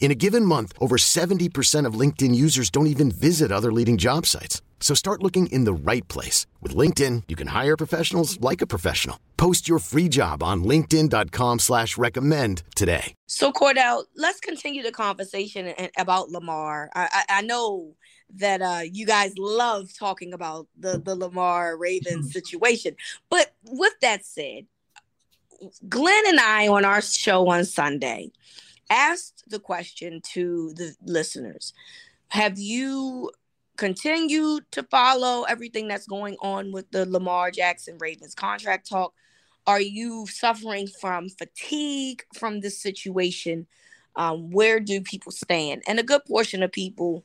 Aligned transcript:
In 0.00 0.12
a 0.12 0.14
given 0.14 0.44
month, 0.44 0.72
over 0.80 0.96
70% 0.96 1.84
of 1.84 1.94
LinkedIn 1.94 2.34
users 2.34 2.70
don't 2.70 2.86
even 2.86 3.10
visit 3.10 3.52
other 3.52 3.72
leading 3.72 3.98
job 3.98 4.24
sites. 4.24 4.62
So 4.80 4.94
start 4.94 5.22
looking 5.22 5.48
in 5.48 5.64
the 5.64 5.72
right 5.72 6.06
place. 6.08 6.46
With 6.62 6.74
LinkedIn, 6.74 7.24
you 7.28 7.36
can 7.36 7.48
hire 7.48 7.76
professionals 7.76 8.40
like 8.40 8.62
a 8.62 8.66
professional. 8.66 9.18
Post 9.36 9.68
your 9.68 9.80
free 9.80 10.08
job 10.08 10.42
on 10.42 10.62
linkedin.com 10.64 11.58
slash 11.58 11.98
recommend 11.98 12.62
today. 12.74 13.14
So, 13.26 13.52
Cordell, 13.52 14.04
let's 14.16 14.40
continue 14.40 14.82
the 14.82 14.92
conversation 14.92 15.74
about 15.98 16.30
Lamar. 16.30 16.90
I, 16.94 17.08
I, 17.12 17.38
I 17.38 17.42
know 17.42 17.94
that 18.36 18.62
uh, 18.62 18.82
you 18.84 19.04
guys 19.04 19.32
love 19.36 19.90
talking 19.98 20.32
about 20.32 20.68
the, 20.78 20.98
the 20.98 21.16
Lamar 21.16 21.76
Ravens 21.76 22.32
situation. 22.32 22.94
But 23.30 23.52
with 23.64 23.94
that 24.02 24.24
said, 24.24 24.66
Glenn 25.88 26.24
and 26.28 26.38
I 26.38 26.68
on 26.68 26.84
our 26.84 27.00
show 27.00 27.48
on 27.48 27.64
Sunday– 27.64 28.30
asked 28.90 29.44
the 29.48 29.58
question 29.58 30.20
to 30.32 30.72
the 30.74 30.94
listeners 31.04 31.72
Have 32.28 32.58
you 32.58 33.30
continued 33.76 34.64
to 34.72 34.82
follow 34.82 35.44
everything 35.44 35.88
that's 35.88 36.06
going 36.06 36.36
on 36.42 36.72
with 36.72 36.90
the 36.90 37.06
Lamar 37.06 37.50
Jackson 37.50 37.96
Ravens 37.98 38.34
contract 38.34 38.88
talk? 38.88 39.14
Are 39.66 39.80
you 39.80 40.26
suffering 40.26 40.88
from 41.00 41.28
fatigue 41.28 42.24
from 42.34 42.60
this 42.60 42.80
situation? 42.80 43.66
Um, 44.16 44.50
where 44.50 44.80
do 44.80 45.00
people 45.00 45.30
stand? 45.30 45.82
And 45.86 46.00
a 46.00 46.02
good 46.02 46.24
portion 46.24 46.62
of 46.62 46.72
people, 46.72 47.24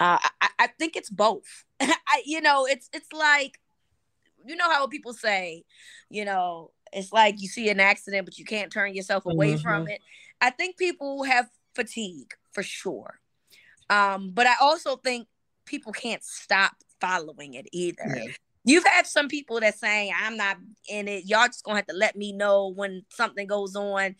uh, 0.00 0.18
I, 0.40 0.48
I 0.58 0.66
think 0.78 0.96
it's 0.96 1.10
both. 1.10 1.64
I, 1.80 2.22
you 2.26 2.40
know, 2.40 2.66
it's 2.66 2.88
it's 2.92 3.12
like, 3.12 3.60
you 4.44 4.56
know 4.56 4.70
how 4.70 4.86
people 4.86 5.12
say, 5.12 5.64
you 6.10 6.24
know, 6.24 6.72
it's 6.92 7.12
like 7.12 7.40
you 7.40 7.48
see 7.48 7.68
an 7.70 7.80
accident, 7.80 8.26
but 8.26 8.38
you 8.38 8.44
can't 8.44 8.72
turn 8.72 8.94
yourself 8.94 9.26
away 9.26 9.54
mm-hmm. 9.54 9.62
from 9.62 9.88
it. 9.88 10.00
I 10.40 10.50
think 10.50 10.76
people 10.76 11.22
have 11.24 11.48
fatigue 11.74 12.34
for 12.52 12.62
sure. 12.62 13.20
Um, 13.90 14.30
but 14.32 14.46
I 14.46 14.54
also 14.60 14.96
think 14.96 15.28
people 15.64 15.92
can't 15.92 16.22
stop 16.22 16.72
following 17.00 17.54
it 17.54 17.66
either. 17.72 18.14
Yeah. 18.16 18.32
You've 18.64 18.86
had 18.86 19.06
some 19.06 19.28
people 19.28 19.58
that 19.60 19.76
saying, 19.76 20.12
I'm 20.18 20.36
not 20.36 20.56
in 20.88 21.08
it. 21.08 21.24
Y'all 21.26 21.46
just 21.46 21.64
gonna 21.64 21.76
have 21.76 21.86
to 21.86 21.94
let 21.94 22.16
me 22.16 22.32
know 22.32 22.68
when 22.68 23.04
something 23.08 23.46
goes 23.46 23.74
on. 23.74 24.14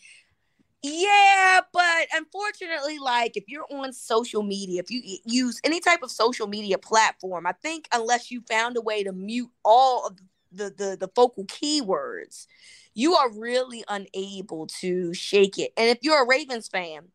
Yeah, 0.85 1.61
but 1.73 2.09
unfortunately, 2.13 2.99
like 2.99 3.37
if 3.37 3.45
you're 3.47 3.67
on 3.71 3.93
social 3.93 4.43
media, 4.43 4.81
if 4.81 4.91
you 4.91 5.01
use 5.25 5.61
any 5.63 5.79
type 5.79 6.03
of 6.03 6.11
social 6.11 6.49
media 6.49 6.77
platform, 6.77 7.47
I 7.47 7.53
think 7.53 7.87
unless 7.93 8.33
you 8.33 8.43
found 8.49 8.77
a 8.77 8.81
way 8.81 9.05
to 9.05 9.13
mute 9.13 9.51
all 9.65 10.07
of 10.09 10.17
the 10.17 10.25
the, 10.53 10.71
the 10.71 10.97
the 10.99 11.09
focal 11.15 11.45
keywords, 11.47 12.47
you 12.95 13.15
are 13.15 13.31
really 13.33 13.85
unable 13.89 14.67
to 14.81 15.13
shake 15.15 15.59
it. 15.59 15.73
And 15.77 15.89
if 15.89 15.99
you're 16.03 16.23
a 16.23 16.27
Ravens 16.27 16.69
fan 16.69 17.09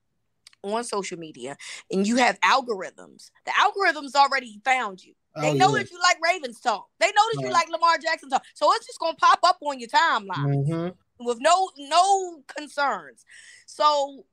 on 0.64 0.84
social 0.84 1.18
media 1.18 1.58
and 1.92 2.08
you 2.08 2.18
have 2.18 2.40
algorithms, 2.42 3.32
the 3.46 3.52
algorithms 3.52 4.16
already 4.16 4.60
found 4.66 5.04
you. 5.04 5.14
They 5.40 5.52
oh, 5.52 5.54
know 5.54 5.76
yeah. 5.76 5.84
that 5.84 5.92
you 5.92 6.00
like 6.02 6.18
Ravens 6.24 6.60
talk. 6.60 6.88
They 7.00 7.08
know 7.08 7.22
that 7.34 7.42
you 7.44 7.52
like 7.52 7.70
Lamar 7.70 7.98
Jackson 8.00 8.30
talk. 8.30 8.44
So 8.56 8.74
it's 8.74 8.88
just 8.88 9.00
gonna 9.00 9.16
pop 9.18 9.40
up 9.44 9.58
on 9.62 9.80
your 9.80 9.90
timeline 9.90 10.66
mm-hmm. 10.68 11.26
with 11.26 11.38
no 11.40 11.70
no 11.78 12.42
concerns. 12.48 13.24
So 13.68 14.26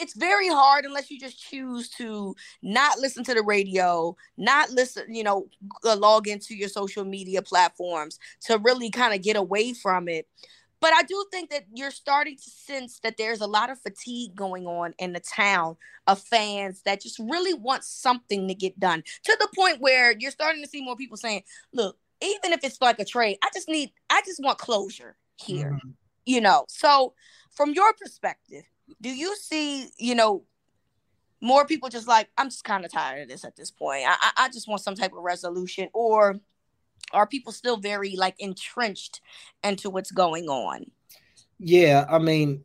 it's 0.00 0.14
very 0.14 0.48
hard 0.48 0.84
unless 0.84 1.10
you 1.10 1.18
just 1.18 1.40
choose 1.40 1.88
to 1.90 2.34
not 2.62 2.98
listen 2.98 3.24
to 3.24 3.34
the 3.34 3.42
radio, 3.42 4.16
not 4.36 4.70
listen, 4.70 5.14
you 5.14 5.24
know, 5.24 5.48
log 5.84 6.28
into 6.28 6.54
your 6.54 6.68
social 6.68 7.04
media 7.04 7.42
platforms 7.42 8.18
to 8.42 8.58
really 8.58 8.90
kind 8.90 9.14
of 9.14 9.22
get 9.22 9.36
away 9.36 9.72
from 9.72 10.08
it. 10.08 10.26
But 10.80 10.92
I 10.92 11.02
do 11.02 11.24
think 11.32 11.48
that 11.48 11.64
you're 11.72 11.90
starting 11.90 12.36
to 12.36 12.50
sense 12.50 13.00
that 13.00 13.16
there's 13.16 13.40
a 13.40 13.46
lot 13.46 13.70
of 13.70 13.80
fatigue 13.80 14.34
going 14.34 14.66
on 14.66 14.92
in 14.98 15.14
the 15.14 15.20
town 15.20 15.76
of 16.06 16.20
fans 16.20 16.82
that 16.82 17.00
just 17.00 17.18
really 17.18 17.54
want 17.54 17.84
something 17.84 18.46
to 18.48 18.54
get 18.54 18.78
done 18.78 19.02
to 19.22 19.36
the 19.40 19.48
point 19.56 19.80
where 19.80 20.14
you're 20.18 20.30
starting 20.30 20.62
to 20.62 20.68
see 20.68 20.84
more 20.84 20.94
people 20.94 21.16
saying, 21.16 21.42
look, 21.72 21.96
even 22.20 22.52
if 22.52 22.62
it's 22.64 22.82
like 22.82 22.98
a 22.98 23.04
trade, 23.04 23.38
I 23.42 23.48
just 23.54 23.68
need, 23.68 23.92
I 24.10 24.20
just 24.26 24.42
want 24.42 24.58
closure 24.58 25.16
here, 25.36 25.70
mm-hmm. 25.70 25.90
you 26.26 26.42
know? 26.42 26.66
So, 26.68 27.14
from 27.50 27.72
your 27.72 27.92
perspective, 27.94 28.64
do 29.00 29.08
you 29.08 29.36
see, 29.36 29.88
you 29.98 30.14
know, 30.14 30.44
more 31.40 31.66
people 31.66 31.88
just 31.88 32.08
like, 32.08 32.28
I'm 32.38 32.48
just 32.48 32.64
kind 32.64 32.84
of 32.84 32.92
tired 32.92 33.22
of 33.22 33.28
this 33.28 33.44
at 33.44 33.56
this 33.56 33.70
point. 33.70 34.04
I, 34.06 34.30
I 34.36 34.48
just 34.48 34.66
want 34.66 34.80
some 34.80 34.94
type 34.94 35.12
of 35.12 35.22
resolution, 35.22 35.88
or 35.92 36.36
are 37.12 37.26
people 37.26 37.52
still 37.52 37.76
very 37.76 38.16
like 38.16 38.34
entrenched 38.38 39.20
into 39.62 39.90
what's 39.90 40.10
going 40.10 40.48
on? 40.48 40.86
Yeah, 41.58 42.06
I 42.08 42.18
mean, 42.18 42.64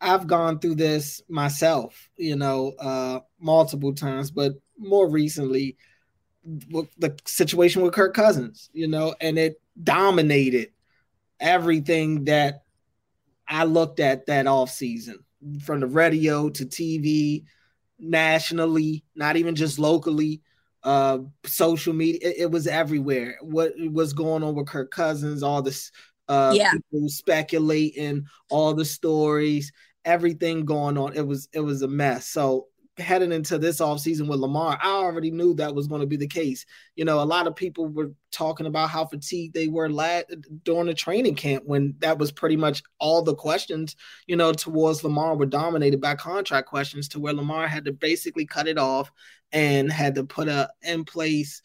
I've 0.00 0.26
gone 0.26 0.58
through 0.58 0.74
this 0.74 1.22
myself, 1.28 2.10
you 2.16 2.36
know, 2.36 2.72
uh 2.78 3.20
multiple 3.40 3.94
times, 3.94 4.30
but 4.30 4.52
more 4.78 5.08
recently 5.08 5.76
the 6.44 7.16
situation 7.26 7.82
with 7.82 7.94
Kirk 7.94 8.14
Cousins, 8.14 8.70
you 8.72 8.86
know, 8.86 9.14
and 9.20 9.38
it 9.38 9.60
dominated 9.82 10.70
everything 11.40 12.24
that 12.24 12.62
I 13.48 13.64
looked 13.64 14.00
at 14.00 14.26
that 14.26 14.46
off 14.46 14.70
season 14.70 15.24
from 15.62 15.80
the 15.80 15.86
radio 15.86 16.48
to 16.50 16.66
TV, 16.66 17.44
nationally, 17.98 19.04
not 19.14 19.36
even 19.36 19.54
just 19.54 19.78
locally, 19.78 20.42
uh, 20.82 21.18
social 21.44 21.92
media. 21.92 22.20
It, 22.22 22.36
it, 22.38 22.50
was 22.50 22.66
everywhere. 22.66 23.38
What 23.42 23.72
was 23.90 24.12
going 24.12 24.42
on 24.42 24.54
with 24.54 24.68
Kirk 24.68 24.90
Cousins? 24.90 25.42
All 25.42 25.62
this, 25.62 25.90
uh, 26.28 26.52
yeah. 26.54 26.72
people 26.72 27.08
speculating, 27.08 28.26
all 28.50 28.74
the 28.74 28.84
stories, 28.84 29.72
everything 30.04 30.64
going 30.64 30.96
on. 30.96 31.14
It 31.14 31.26
was 31.26 31.48
it 31.52 31.60
was 31.60 31.82
a 31.82 31.88
mess. 31.88 32.28
So 32.28 32.68
heading 32.98 33.32
into 33.32 33.58
this 33.58 33.80
offseason 33.80 34.26
with 34.28 34.40
Lamar, 34.40 34.78
I 34.82 34.90
already 34.90 35.30
knew 35.30 35.54
that 35.54 35.74
was 35.74 35.86
going 35.86 36.00
to 36.00 36.06
be 36.06 36.16
the 36.16 36.26
case. 36.26 36.64
You 36.94 37.04
know, 37.04 37.20
a 37.20 37.24
lot 37.24 37.46
of 37.46 37.54
people 37.54 37.88
were 37.88 38.12
talking 38.32 38.66
about 38.66 38.90
how 38.90 39.04
fatigued 39.04 39.54
they 39.54 39.68
were 39.68 39.90
la- 39.90 40.22
during 40.64 40.86
the 40.86 40.94
training 40.94 41.34
camp 41.34 41.64
when 41.66 41.94
that 41.98 42.18
was 42.18 42.32
pretty 42.32 42.56
much 42.56 42.82
all 42.98 43.22
the 43.22 43.34
questions, 43.34 43.96
you 44.26 44.36
know, 44.36 44.52
towards 44.52 45.04
Lamar 45.04 45.36
were 45.36 45.46
dominated 45.46 46.00
by 46.00 46.14
contract 46.14 46.68
questions 46.68 47.08
to 47.08 47.20
where 47.20 47.34
Lamar 47.34 47.66
had 47.66 47.84
to 47.84 47.92
basically 47.92 48.46
cut 48.46 48.68
it 48.68 48.78
off 48.78 49.10
and 49.52 49.92
had 49.92 50.14
to 50.14 50.24
put 50.24 50.48
a 50.48 50.70
in 50.82 51.04
place 51.04 51.62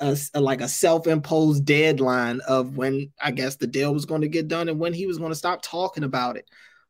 a, 0.00 0.18
a, 0.34 0.40
like 0.40 0.60
a 0.60 0.68
self-imposed 0.68 1.64
deadline 1.64 2.40
of 2.48 2.76
when 2.76 3.12
I 3.22 3.30
guess 3.30 3.56
the 3.56 3.66
deal 3.66 3.94
was 3.94 4.04
going 4.04 4.22
to 4.22 4.28
get 4.28 4.48
done 4.48 4.68
and 4.68 4.80
when 4.80 4.92
he 4.92 5.06
was 5.06 5.18
going 5.18 5.30
to 5.30 5.36
stop 5.36 5.62
talking 5.62 6.04
about 6.04 6.36
it. 6.36 6.48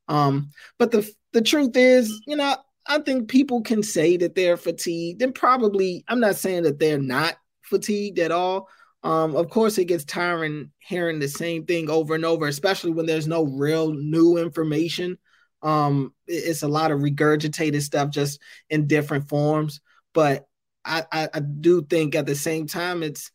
Um, 0.09 0.51
but 0.79 0.91
the 0.91 1.09
the 1.33 1.43
truth 1.43 1.77
is, 1.77 2.23
you 2.27 2.37
know, 2.37 2.57
I 2.89 2.99
think 3.01 3.29
people 3.29 3.63
can 3.63 3.83
say 3.83 4.17
that 4.19 4.35
they're 4.35 4.57
fatigued, 4.57 5.23
and 5.23 5.35
probably 5.35 6.05
I'm 6.09 6.21
not 6.21 6.37
saying 6.37 6.65
that 6.65 6.79
they're 6.79 6.99
not 6.99 7.37
fatigued 7.63 8.19
at 8.19 8.33
all. 8.33 8.69
Um, 9.03 9.37
of 9.37 9.51
course, 9.51 9.79
it 9.79 9.85
gets 9.87 10.05
tiring 10.05 10.73
hearing 10.79 11.19
the 11.19 11.29
same 11.29 11.65
thing 11.65 11.91
over 11.91 12.15
and 12.15 12.25
over, 12.25 12.47
especially 12.47 12.93
when 12.93 13.07
there's 13.07 13.27
no 13.27 13.45
real 13.45 13.93
new 13.93 14.37
information. 14.39 15.19
Um, 15.63 16.15
it's 16.27 16.63
a 16.63 16.69
lot 16.69 16.91
of 16.91 17.01
regurgitated 17.01 17.83
stuff 17.83 18.11
just 18.11 18.41
in 18.71 18.87
different 18.87 19.29
forms. 19.29 19.81
But 20.13 20.47
I, 20.85 21.05
I, 21.13 21.29
I 21.35 21.41
do 21.41 21.83
think 21.83 22.15
at 22.15 22.27
the 22.27 22.35
same 22.35 22.67
time 22.67 23.03
it's 23.03 23.31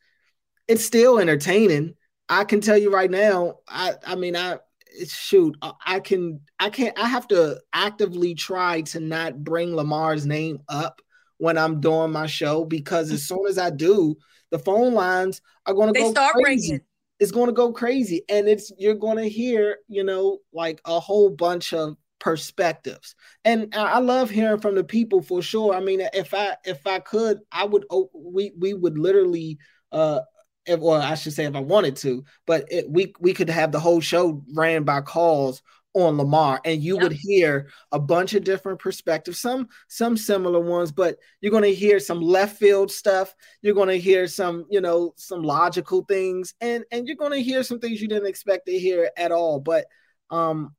it's 0.67 0.85
still 0.85 1.19
entertaining. 1.19 1.95
I 2.29 2.45
can 2.45 2.61
tell 2.61 2.77
you 2.77 2.91
right 2.93 3.11
now, 3.11 3.59
I 3.67 3.93
I 4.05 4.15
mean 4.15 4.35
I 4.35 4.59
shoot, 5.07 5.55
uh, 5.61 5.73
I 5.85 5.99
can, 5.99 6.41
I 6.59 6.69
can't, 6.69 6.97
I 6.99 7.07
have 7.07 7.27
to 7.29 7.59
actively 7.73 8.35
try 8.35 8.81
to 8.81 8.99
not 8.99 9.43
bring 9.43 9.75
Lamar's 9.75 10.25
name 10.25 10.59
up 10.67 11.01
when 11.37 11.57
I'm 11.57 11.79
doing 11.81 12.11
my 12.11 12.27
show 12.27 12.65
because 12.65 13.11
as 13.11 13.27
soon 13.27 13.47
as 13.47 13.57
I 13.57 13.69
do, 13.71 14.15
the 14.51 14.59
phone 14.59 14.93
lines 14.93 15.41
are 15.65 15.73
going 15.73 15.93
to 15.93 15.99
go 15.99 16.11
start 16.11 16.33
crazy. 16.35 16.73
ringing. 16.73 16.85
is 17.19 17.31
going 17.31 17.47
to 17.47 17.53
go 17.53 17.71
crazy 17.71 18.23
and 18.29 18.47
it's 18.47 18.71
you're 18.77 18.93
going 18.93 19.17
to 19.17 19.27
hear 19.27 19.77
you 19.87 20.03
know 20.03 20.39
like 20.53 20.79
a 20.85 20.99
whole 20.99 21.29
bunch 21.29 21.73
of 21.73 21.95
perspectives 22.19 23.15
and 23.45 23.73
i 23.75 23.97
love 23.97 24.29
hearing 24.29 24.59
from 24.59 24.75
the 24.75 24.83
people 24.83 25.23
for 25.23 25.41
sure 25.41 25.73
i 25.73 25.79
mean 25.79 26.01
if 26.13 26.33
i 26.35 26.55
if 26.65 26.85
i 26.85 26.99
could 26.99 27.39
i 27.51 27.63
would 27.65 27.83
we 28.13 28.51
we 28.59 28.75
would 28.75 28.99
literally 28.99 29.57
uh 29.91 30.19
if, 30.65 30.81
or 30.81 30.97
i 30.97 31.15
should 31.15 31.33
say 31.33 31.45
if 31.45 31.55
i 31.55 31.59
wanted 31.59 31.95
to 31.95 32.23
but 32.45 32.65
it, 32.71 32.89
we 32.89 33.13
we 33.19 33.33
could 33.33 33.49
have 33.49 33.71
the 33.71 33.79
whole 33.79 34.01
show 34.01 34.43
ran 34.53 34.83
by 34.83 35.01
calls 35.01 35.61
on 35.93 36.17
Lamar 36.17 36.61
and 36.63 36.81
you 36.81 36.93
yep. 36.93 37.03
would 37.03 37.11
hear 37.11 37.67
a 37.91 37.99
bunch 37.99 38.33
of 38.33 38.45
different 38.45 38.79
perspectives 38.79 39.39
some 39.39 39.67
some 39.89 40.15
similar 40.15 40.61
ones 40.61 40.89
but 40.89 41.17
you're 41.41 41.51
going 41.51 41.63
to 41.63 41.73
hear 41.73 41.99
some 41.99 42.21
left 42.21 42.57
field 42.57 42.89
stuff 42.89 43.35
you're 43.61 43.75
going 43.75 43.89
to 43.89 43.99
hear 43.99 44.25
some 44.25 44.65
you 44.69 44.79
know 44.79 45.13
some 45.17 45.43
logical 45.43 46.03
things 46.03 46.53
and 46.61 46.85
and 46.93 47.07
you're 47.07 47.17
going 47.17 47.33
to 47.33 47.43
hear 47.43 47.61
some 47.61 47.77
things 47.77 48.01
you 48.01 48.07
didn't 48.07 48.29
expect 48.29 48.67
to 48.67 48.79
hear 48.79 49.11
at 49.17 49.33
all 49.33 49.59
but 49.59 49.85
um 50.29 50.73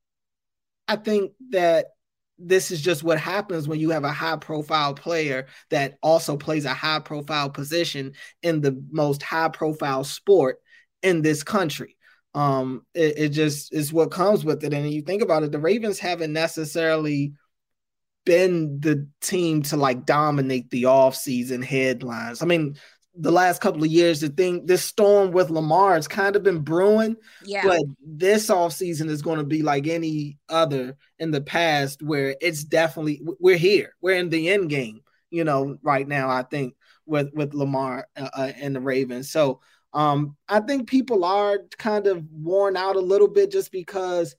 I 0.87 0.95
think 0.95 1.31
that 1.51 1.87
this 2.47 2.71
is 2.71 2.81
just 2.81 3.03
what 3.03 3.19
happens 3.19 3.67
when 3.67 3.79
you 3.79 3.89
have 3.89 4.03
a 4.03 4.11
high 4.11 4.37
profile 4.37 4.93
player 4.93 5.47
that 5.69 5.97
also 6.01 6.37
plays 6.37 6.65
a 6.65 6.73
high 6.73 6.99
profile 6.99 7.49
position 7.49 8.13
in 8.41 8.61
the 8.61 8.81
most 8.91 9.23
high 9.23 9.49
profile 9.49 10.03
sport 10.03 10.57
in 11.01 11.21
this 11.21 11.43
country 11.43 11.97
um, 12.35 12.85
it, 12.93 13.17
it 13.17 13.29
just 13.29 13.73
is 13.73 13.93
what 13.93 14.11
comes 14.11 14.43
with 14.43 14.63
it. 14.63 14.73
And 14.73 14.89
you 14.91 15.01
think 15.01 15.21
about 15.21 15.43
it, 15.43 15.51
the 15.51 15.59
Ravens 15.59 15.99
haven't 15.99 16.33
necessarily 16.33 17.33
been 18.25 18.79
the 18.79 19.07
team 19.21 19.61
to 19.63 19.77
like 19.77 20.05
dominate 20.05 20.69
the 20.69 20.83
offseason 20.83 21.63
headlines. 21.63 22.41
I 22.41 22.45
mean, 22.45 22.75
the 23.15 23.31
last 23.31 23.61
couple 23.61 23.83
of 23.83 23.91
years, 23.91 24.21
the 24.21 24.29
thing, 24.29 24.65
this 24.65 24.83
storm 24.83 25.31
with 25.31 25.49
Lamar 25.49 25.95
has 25.95 26.07
kind 26.07 26.35
of 26.35 26.43
been 26.43 26.59
brewing. 26.59 27.15
Yeah. 27.43 27.63
But 27.63 27.81
this 28.03 28.47
offseason 28.49 29.09
is 29.09 29.21
going 29.21 29.37
to 29.37 29.45
be 29.45 29.61
like 29.61 29.87
any 29.87 30.37
other 30.49 30.97
in 31.19 31.31
the 31.31 31.41
past 31.41 32.01
where 32.01 32.35
it's 32.41 32.63
definitely, 32.63 33.21
we're 33.39 33.57
here. 33.57 33.93
We're 34.01 34.17
in 34.17 34.29
the 34.29 34.49
end 34.49 34.69
game, 34.69 35.01
you 35.29 35.43
know, 35.43 35.77
right 35.83 36.07
now, 36.07 36.29
I 36.29 36.43
think, 36.43 36.75
with, 37.05 37.31
with 37.33 37.53
Lamar 37.53 38.07
uh, 38.15 38.29
uh 38.33 38.51
and 38.59 38.75
the 38.75 38.79
Ravens. 38.79 39.29
So 39.29 39.59
um, 39.93 40.35
I 40.49 40.59
think 40.59 40.89
people 40.89 41.23
are 41.23 41.59
kind 41.77 42.07
of 42.07 42.25
worn 42.31 42.75
out 42.75 42.95
a 42.95 43.01
little 43.01 43.27
bit 43.27 43.51
just 43.51 43.71
because, 43.71 44.35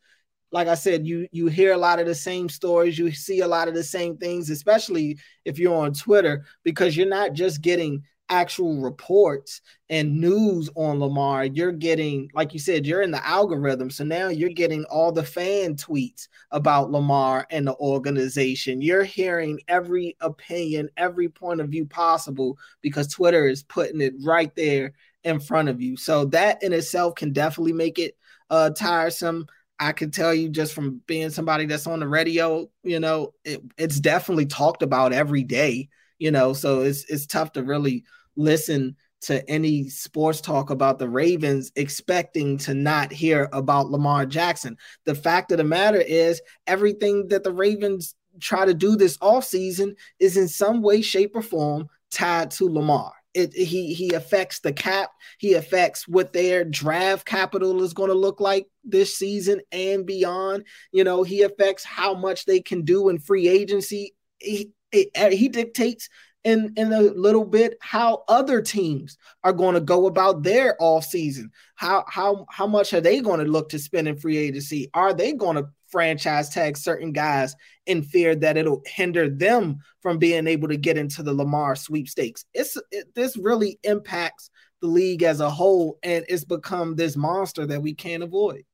like 0.50 0.68
I 0.68 0.74
said, 0.74 1.06
you 1.06 1.28
you 1.30 1.46
hear 1.46 1.72
a 1.72 1.78
lot 1.78 2.00
of 2.00 2.06
the 2.06 2.14
same 2.14 2.48
stories, 2.48 2.98
you 2.98 3.12
see 3.12 3.40
a 3.40 3.48
lot 3.48 3.68
of 3.68 3.74
the 3.74 3.84
same 3.84 4.16
things, 4.16 4.50
especially 4.50 5.18
if 5.44 5.58
you're 5.58 5.74
on 5.76 5.92
Twitter, 5.92 6.44
because 6.64 6.96
you're 6.96 7.08
not 7.08 7.34
just 7.34 7.60
getting 7.60 8.02
actual 8.28 8.80
reports 8.80 9.60
and 9.88 10.20
news 10.20 10.70
on 10.76 10.98
Lamar, 10.98 11.44
you're 11.44 11.72
getting, 11.72 12.30
like 12.34 12.52
you 12.52 12.58
said, 12.58 12.86
you're 12.86 13.02
in 13.02 13.10
the 13.10 13.26
algorithm. 13.26 13.90
So 13.90 14.04
now 14.04 14.28
you're 14.28 14.50
getting 14.50 14.84
all 14.84 15.12
the 15.12 15.22
fan 15.22 15.76
tweets 15.76 16.28
about 16.50 16.90
Lamar 16.90 17.46
and 17.50 17.66
the 17.66 17.76
organization. 17.76 18.80
You're 18.80 19.04
hearing 19.04 19.60
every 19.68 20.16
opinion, 20.20 20.88
every 20.96 21.28
point 21.28 21.60
of 21.60 21.68
view 21.68 21.86
possible 21.86 22.58
because 22.80 23.08
Twitter 23.08 23.46
is 23.46 23.62
putting 23.62 24.00
it 24.00 24.14
right 24.22 24.54
there 24.54 24.94
in 25.22 25.40
front 25.40 25.68
of 25.68 25.80
you. 25.80 25.96
So 25.96 26.26
that 26.26 26.62
in 26.62 26.72
itself 26.72 27.14
can 27.14 27.32
definitely 27.32 27.72
make 27.72 27.98
it 27.98 28.16
uh 28.50 28.70
tiresome. 28.70 29.46
I 29.78 29.92
can 29.92 30.10
tell 30.10 30.32
you 30.32 30.48
just 30.48 30.72
from 30.72 31.00
being 31.06 31.30
somebody 31.30 31.66
that's 31.66 31.86
on 31.86 32.00
the 32.00 32.08
radio, 32.08 32.70
you 32.84 33.00
know, 33.00 33.34
it, 33.44 33.60
it's 33.76 33.98
definitely 33.98 34.46
talked 34.46 34.82
about 34.82 35.12
every 35.12 35.42
day, 35.42 35.88
you 36.18 36.30
know, 36.30 36.52
so 36.52 36.82
it's 36.82 37.04
it's 37.10 37.26
tough 37.26 37.52
to 37.52 37.62
really 37.62 38.04
listen 38.36 38.96
to 39.22 39.48
any 39.48 39.88
sports 39.88 40.40
talk 40.40 40.70
about 40.70 40.98
the 40.98 41.08
Ravens 41.08 41.72
expecting 41.76 42.58
to 42.58 42.74
not 42.74 43.10
hear 43.10 43.48
about 43.52 43.90
Lamar 43.90 44.26
Jackson. 44.26 44.76
The 45.06 45.14
fact 45.14 45.50
of 45.50 45.58
the 45.58 45.64
matter 45.64 46.00
is 46.00 46.42
everything 46.66 47.28
that 47.28 47.42
the 47.42 47.52
Ravens 47.52 48.14
try 48.40 48.64
to 48.66 48.74
do 48.74 48.96
this 48.96 49.16
offseason 49.18 49.94
is 50.18 50.36
in 50.36 50.48
some 50.48 50.82
way 50.82 51.00
shape 51.00 51.34
or 51.34 51.42
form 51.42 51.88
tied 52.10 52.50
to 52.52 52.68
Lamar 52.68 53.12
it, 53.34 53.52
he 53.52 53.92
he 53.92 54.14
affects 54.14 54.60
the 54.60 54.72
cap. 54.72 55.10
He 55.38 55.54
affects 55.54 56.06
what 56.06 56.32
their 56.32 56.64
draft 56.64 57.26
capital 57.26 57.82
is 57.82 57.92
going 57.92 58.10
to 58.10 58.14
look 58.14 58.40
like 58.40 58.66
this 58.84 59.16
season 59.16 59.60
and 59.72 60.06
beyond. 60.06 60.64
You 60.92 61.04
know, 61.04 61.24
he 61.24 61.42
affects 61.42 61.84
how 61.84 62.14
much 62.14 62.46
they 62.46 62.60
can 62.60 62.82
do 62.82 63.08
in 63.08 63.18
free 63.18 63.48
agency. 63.48 64.14
He 64.38 64.70
it, 64.94 65.08
uh, 65.16 65.30
he 65.30 65.48
dictates 65.48 66.08
in 66.44 66.72
in 66.76 66.92
a 66.92 67.00
little 67.00 67.44
bit 67.44 67.76
how 67.80 68.22
other 68.28 68.60
teams 68.60 69.16
are 69.42 69.52
going 69.52 69.74
to 69.74 69.80
go 69.80 70.06
about 70.06 70.42
their 70.42 70.76
off 70.78 71.04
season. 71.04 71.50
How 71.74 72.04
how 72.08 72.46
how 72.50 72.66
much 72.66 72.92
are 72.92 73.00
they 73.00 73.20
going 73.20 73.40
to 73.40 73.50
look 73.50 73.70
to 73.70 73.78
spend 73.78 74.08
in 74.08 74.16
free 74.16 74.36
agency? 74.36 74.90
Are 74.94 75.14
they 75.14 75.32
going 75.32 75.56
to 75.56 75.68
franchise 75.94 76.48
tag 76.48 76.76
certain 76.76 77.12
guys 77.12 77.54
in 77.86 78.02
fear 78.02 78.34
that 78.34 78.56
it'll 78.56 78.82
hinder 78.84 79.28
them 79.28 79.78
from 80.00 80.18
being 80.18 80.48
able 80.48 80.66
to 80.66 80.76
get 80.76 80.98
into 80.98 81.22
the 81.22 81.32
Lamar 81.32 81.76
sweepstakes. 81.76 82.44
It's 82.52 82.76
it, 82.90 83.14
this 83.14 83.36
really 83.36 83.78
impacts 83.84 84.50
the 84.82 84.88
league 84.88 85.22
as 85.22 85.38
a 85.38 85.48
whole, 85.48 86.00
and 86.02 86.24
it's 86.28 86.44
become 86.44 86.96
this 86.96 87.16
monster 87.16 87.64
that 87.66 87.80
we 87.80 87.94
can't 87.94 88.24
avoid. 88.24 88.64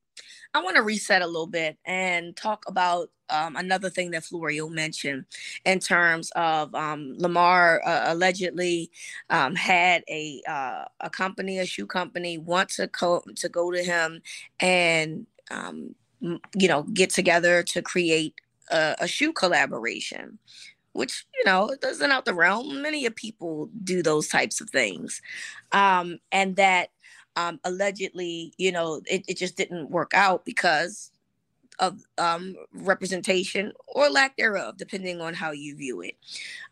I 0.53 0.63
want 0.63 0.77
to 0.77 0.83
reset 0.83 1.23
a 1.23 1.27
little 1.27 1.47
bit 1.47 1.79
and 1.85 2.37
talk 2.37 2.65
about 2.67 3.11
um, 3.29 3.55
another 3.55 3.89
thing 3.89 4.11
that 4.11 4.25
Florio 4.25 4.69
mentioned 4.69 5.25
in 5.65 5.79
terms 5.79 6.33
of 6.35 6.75
um, 6.75 7.15
Lamar 7.17 7.81
uh, 7.87 8.13
allegedly 8.13 8.91
um, 9.31 9.55
had 9.55 10.03
a 10.09 10.43
uh, 10.49 10.85
a 11.01 11.11
company, 11.11 11.59
a 11.59 11.67
shoe 11.67 11.87
company, 11.87 12.39
want 12.39 12.71
to 12.71 12.89
co- 12.89 13.23
to 13.37 13.49
go 13.49 13.71
to 13.71 13.83
him 13.83 14.23
and 14.59 15.27
um, 15.51 15.95
you 16.21 16.69
know, 16.69 16.83
get 16.83 17.11
together 17.11 17.63
to 17.63 17.83
create 17.83 18.35
a, 18.71 18.95
a 19.01 19.09
shoe 19.09 19.33
collaboration, 19.33 20.39
which, 20.93 21.27
you 21.35 21.45
know, 21.45 21.71
doesn't 21.81 22.11
out 22.11 22.25
the 22.25 22.35
realm. 22.35 22.83
Many 22.83 23.07
of 23.07 23.15
people 23.15 23.71
do 23.83 24.03
those 24.03 24.29
types 24.29 24.61
of 24.61 24.71
things. 24.71 25.23
Um, 25.73 26.19
and 26.31 26.57
that 26.57 26.91
um, 27.37 27.61
allegedly, 27.65 28.53
you 28.57 28.73
know, 28.73 29.01
it, 29.07 29.25
it 29.29 29.37
just 29.37 29.57
didn't 29.57 29.91
work 29.91 30.13
out 30.15 30.45
because 30.45 31.11
of 31.79 31.99
um, 32.19 32.55
representation 32.73 33.73
or 33.89 34.11
lack 34.11 34.37
thereof, 34.37 34.77
depending 34.77 35.21
on 35.21 35.35
how 35.35 35.51
you 35.51 35.75
view 35.77 36.03
it. 36.03 36.17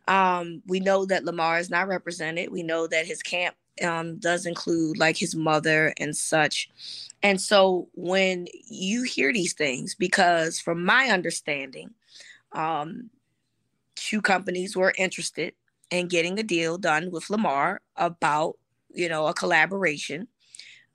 Um, 0.07 0.63
we 0.67 0.81
know 0.81 1.07
that 1.07 1.25
Lamar 1.25 1.59
is 1.59 1.71
not 1.71 1.89
represented. 1.89 2.53
We 2.53 2.63
know 2.63 2.87
that 2.87 3.07
his 3.07 3.23
camp 3.23 3.57
um, 3.83 4.19
does 4.19 4.47
include 4.47 4.99
like 4.99 5.17
his 5.17 5.35
mother 5.35 5.95
and 5.99 6.17
such. 6.17 6.69
And 7.23 7.41
so 7.41 7.89
when 7.95 8.47
you 8.69 9.03
hear 9.03 9.33
these 9.33 9.55
things, 9.55 9.95
because 9.95 10.59
from 10.59 10.85
my 10.85 11.07
understanding, 11.07 11.91
um, 12.53 13.11
shoe 13.97 14.21
companies 14.21 14.77
were 14.77 14.95
interested 14.99 15.55
in 15.91 16.09
getting 16.09 16.39
a 16.39 16.43
deal 16.43 16.79
done 16.79 17.11
with 17.11 17.31
Lamar 17.31 17.81
about, 17.97 18.59
you 18.91 19.09
know, 19.09 19.27
a 19.27 19.35
collaboration, 19.35 20.29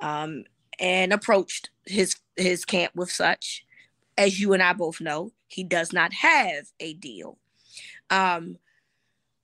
um, 0.04 0.44
and 0.80 1.14
approached 1.14 1.70
his 1.86 2.18
his 2.36 2.66
camp 2.66 2.94
with 2.96 3.10
such. 3.10 3.66
As 4.16 4.40
you 4.40 4.54
and 4.54 4.62
I 4.62 4.74
both 4.74 5.02
know, 5.02 5.32
he 5.48 5.64
does 5.64 5.92
not 5.92 6.14
have 6.14 6.68
a 6.80 6.94
deal. 6.94 7.40
Um, 8.12 8.58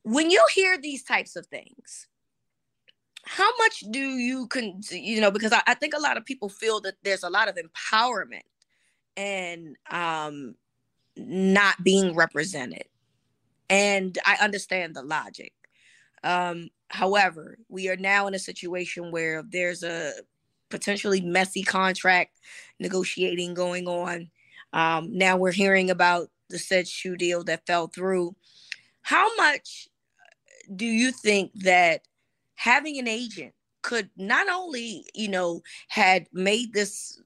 when 0.04 0.30
you 0.30 0.46
hear 0.54 0.78
these 0.78 1.02
types 1.02 1.36
of 1.36 1.48
things, 1.48 2.08
how 3.26 3.50
much 3.58 3.84
do 3.90 4.00
you 4.00 4.48
can 4.48 4.82
you 4.92 5.22
know 5.22 5.32
because 5.32 5.54
I, 5.54 5.62
I, 5.68 5.74
think 5.74 5.94
a 5.94 6.00
lot 6.00 6.18
of 6.18 6.26
people 6.26 6.50
feel 6.50 6.82
that 6.82 6.96
there's 7.04 7.24
a 7.24 7.30
lot 7.30 7.48
of 7.48 7.58
empowerment 7.58 8.42
and 9.18 9.76
um 9.92 10.56
not 11.16 11.84
being 11.84 12.16
represented 12.16 12.86
and 13.70 14.18
i 14.26 14.38
understand 14.42 14.96
the 14.96 15.04
logic 15.04 15.54
um 16.24 16.70
however 16.88 17.60
we 17.68 17.90
are 17.90 17.98
now 17.98 18.26
in 18.26 18.34
a 18.34 18.40
situation 18.40 19.12
where 19.12 19.44
there's 19.44 19.84
a 19.84 20.14
potentially 20.70 21.22
messy 21.22 21.64
contract 21.64 22.38
negotiating 22.80 23.54
going 23.54 23.88
on. 23.88 24.30
Um 24.74 25.18
now 25.18 25.38
we're 25.38 25.52
hearing 25.52 25.90
about 25.90 26.30
the 26.50 26.60
said 26.60 26.88
shoe 26.88 27.16
deal 27.16 27.44
that 27.46 27.66
fell 27.66 27.88
through. 27.88 28.36
How 29.02 29.36
much 29.36 29.88
do 30.76 30.86
you 30.86 31.12
think 31.12 31.52
that 31.62 32.02
having 32.56 33.00
an 33.00 33.08
agent 33.08 33.54
could 33.82 34.10
not 34.18 34.50
only, 34.50 35.06
you 35.14 35.30
know, 35.30 35.62
had 35.88 36.28
made 36.34 36.74
this 36.74 37.22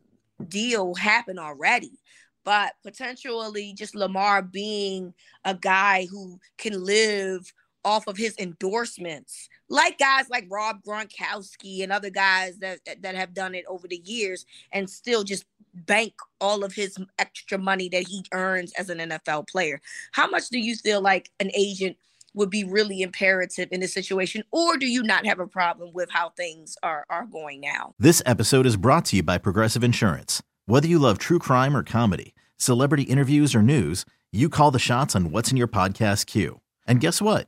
deal 0.48 0.94
happen 0.96 1.40
already, 1.40 2.00
but 2.44 2.74
potentially 2.84 3.74
just 3.74 3.96
Lamar 3.96 4.42
being 4.42 5.14
a 5.46 5.56
guy 5.56 6.08
who 6.10 6.40
can 6.58 6.84
live 6.84 7.52
off 7.86 8.08
of 8.08 8.18
his 8.18 8.36
endorsements, 8.38 9.50
like 9.70 9.98
guys 9.98 10.30
like 10.30 10.48
Rob 10.50 10.82
Gronkowski 10.84 11.84
and 11.84 11.92
other 11.92 12.10
guys 12.10 12.58
that 12.60 12.80
that 13.02 13.16
have 13.16 13.34
done 13.34 13.56
it 13.56 13.66
over 13.68 13.88
the 13.88 14.02
years, 14.04 14.46
and 14.72 14.90
still 14.90 15.24
just 15.24 15.46
bank 15.74 16.14
all 16.40 16.64
of 16.64 16.74
his 16.74 16.98
extra 17.20 17.58
money 17.58 17.90
that 17.90 18.08
he 18.08 18.24
earns 18.32 18.74
as 18.74 18.90
an 18.90 19.00
NFL 19.00 19.48
player. 19.48 19.82
How 20.12 20.28
much 20.28 20.50
do 20.50 20.60
you 20.60 20.76
feel 20.76 21.02
like 21.02 21.32
an 21.40 21.50
agent 21.56 21.98
would 22.36 22.50
be 22.50 22.64
really 22.64 23.02
imperative 23.02 23.70
in 23.72 23.80
this 23.80 23.94
situation, 23.94 24.44
or 24.52 24.78
do 24.78 24.88
you 24.88 25.04
not 25.04 25.26
have 25.26 25.40
a 25.40 25.48
problem 25.48 25.92
with 25.94 26.10
how 26.12 26.30
things 26.30 26.78
are 26.84 27.06
are 27.10 27.26
going 27.26 27.62
now? 27.62 27.94
This 28.00 28.22
episode 28.26 28.66
is 28.66 28.78
brought 28.78 29.06
to 29.06 29.18
you 29.18 29.24
by 29.24 29.38
Progressive 29.38 29.84
Insurance. 29.84 30.42
Whether 30.66 30.88
you 30.88 31.00
love 31.00 31.18
true 31.18 31.40
crime 31.40 31.76
or 31.76 31.84
comedy, 31.84 32.34
celebrity 32.58 33.04
interviews 33.04 33.54
or 33.54 33.62
news, 33.62 34.06
you 34.32 34.50
call 34.50 34.72
the 34.72 34.80
shots 34.80 35.16
on 35.16 35.30
what's 35.30 35.52
in 35.52 35.58
your 35.58 35.68
podcast 35.68 36.26
queue. 36.26 36.62
And 36.88 37.00
guess 37.00 37.22
what? 37.22 37.48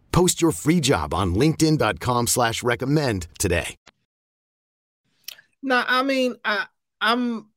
Post 0.11 0.41
your 0.41 0.51
free 0.51 0.79
job 0.79 1.13
on 1.13 1.35
LinkedIn.com 1.35 2.27
slash 2.27 2.63
recommend 2.63 3.27
today. 3.39 3.75
No, 5.63 5.83
I 5.87 6.01
mean, 6.03 6.35
I 6.43 6.65
I'm 6.99 7.51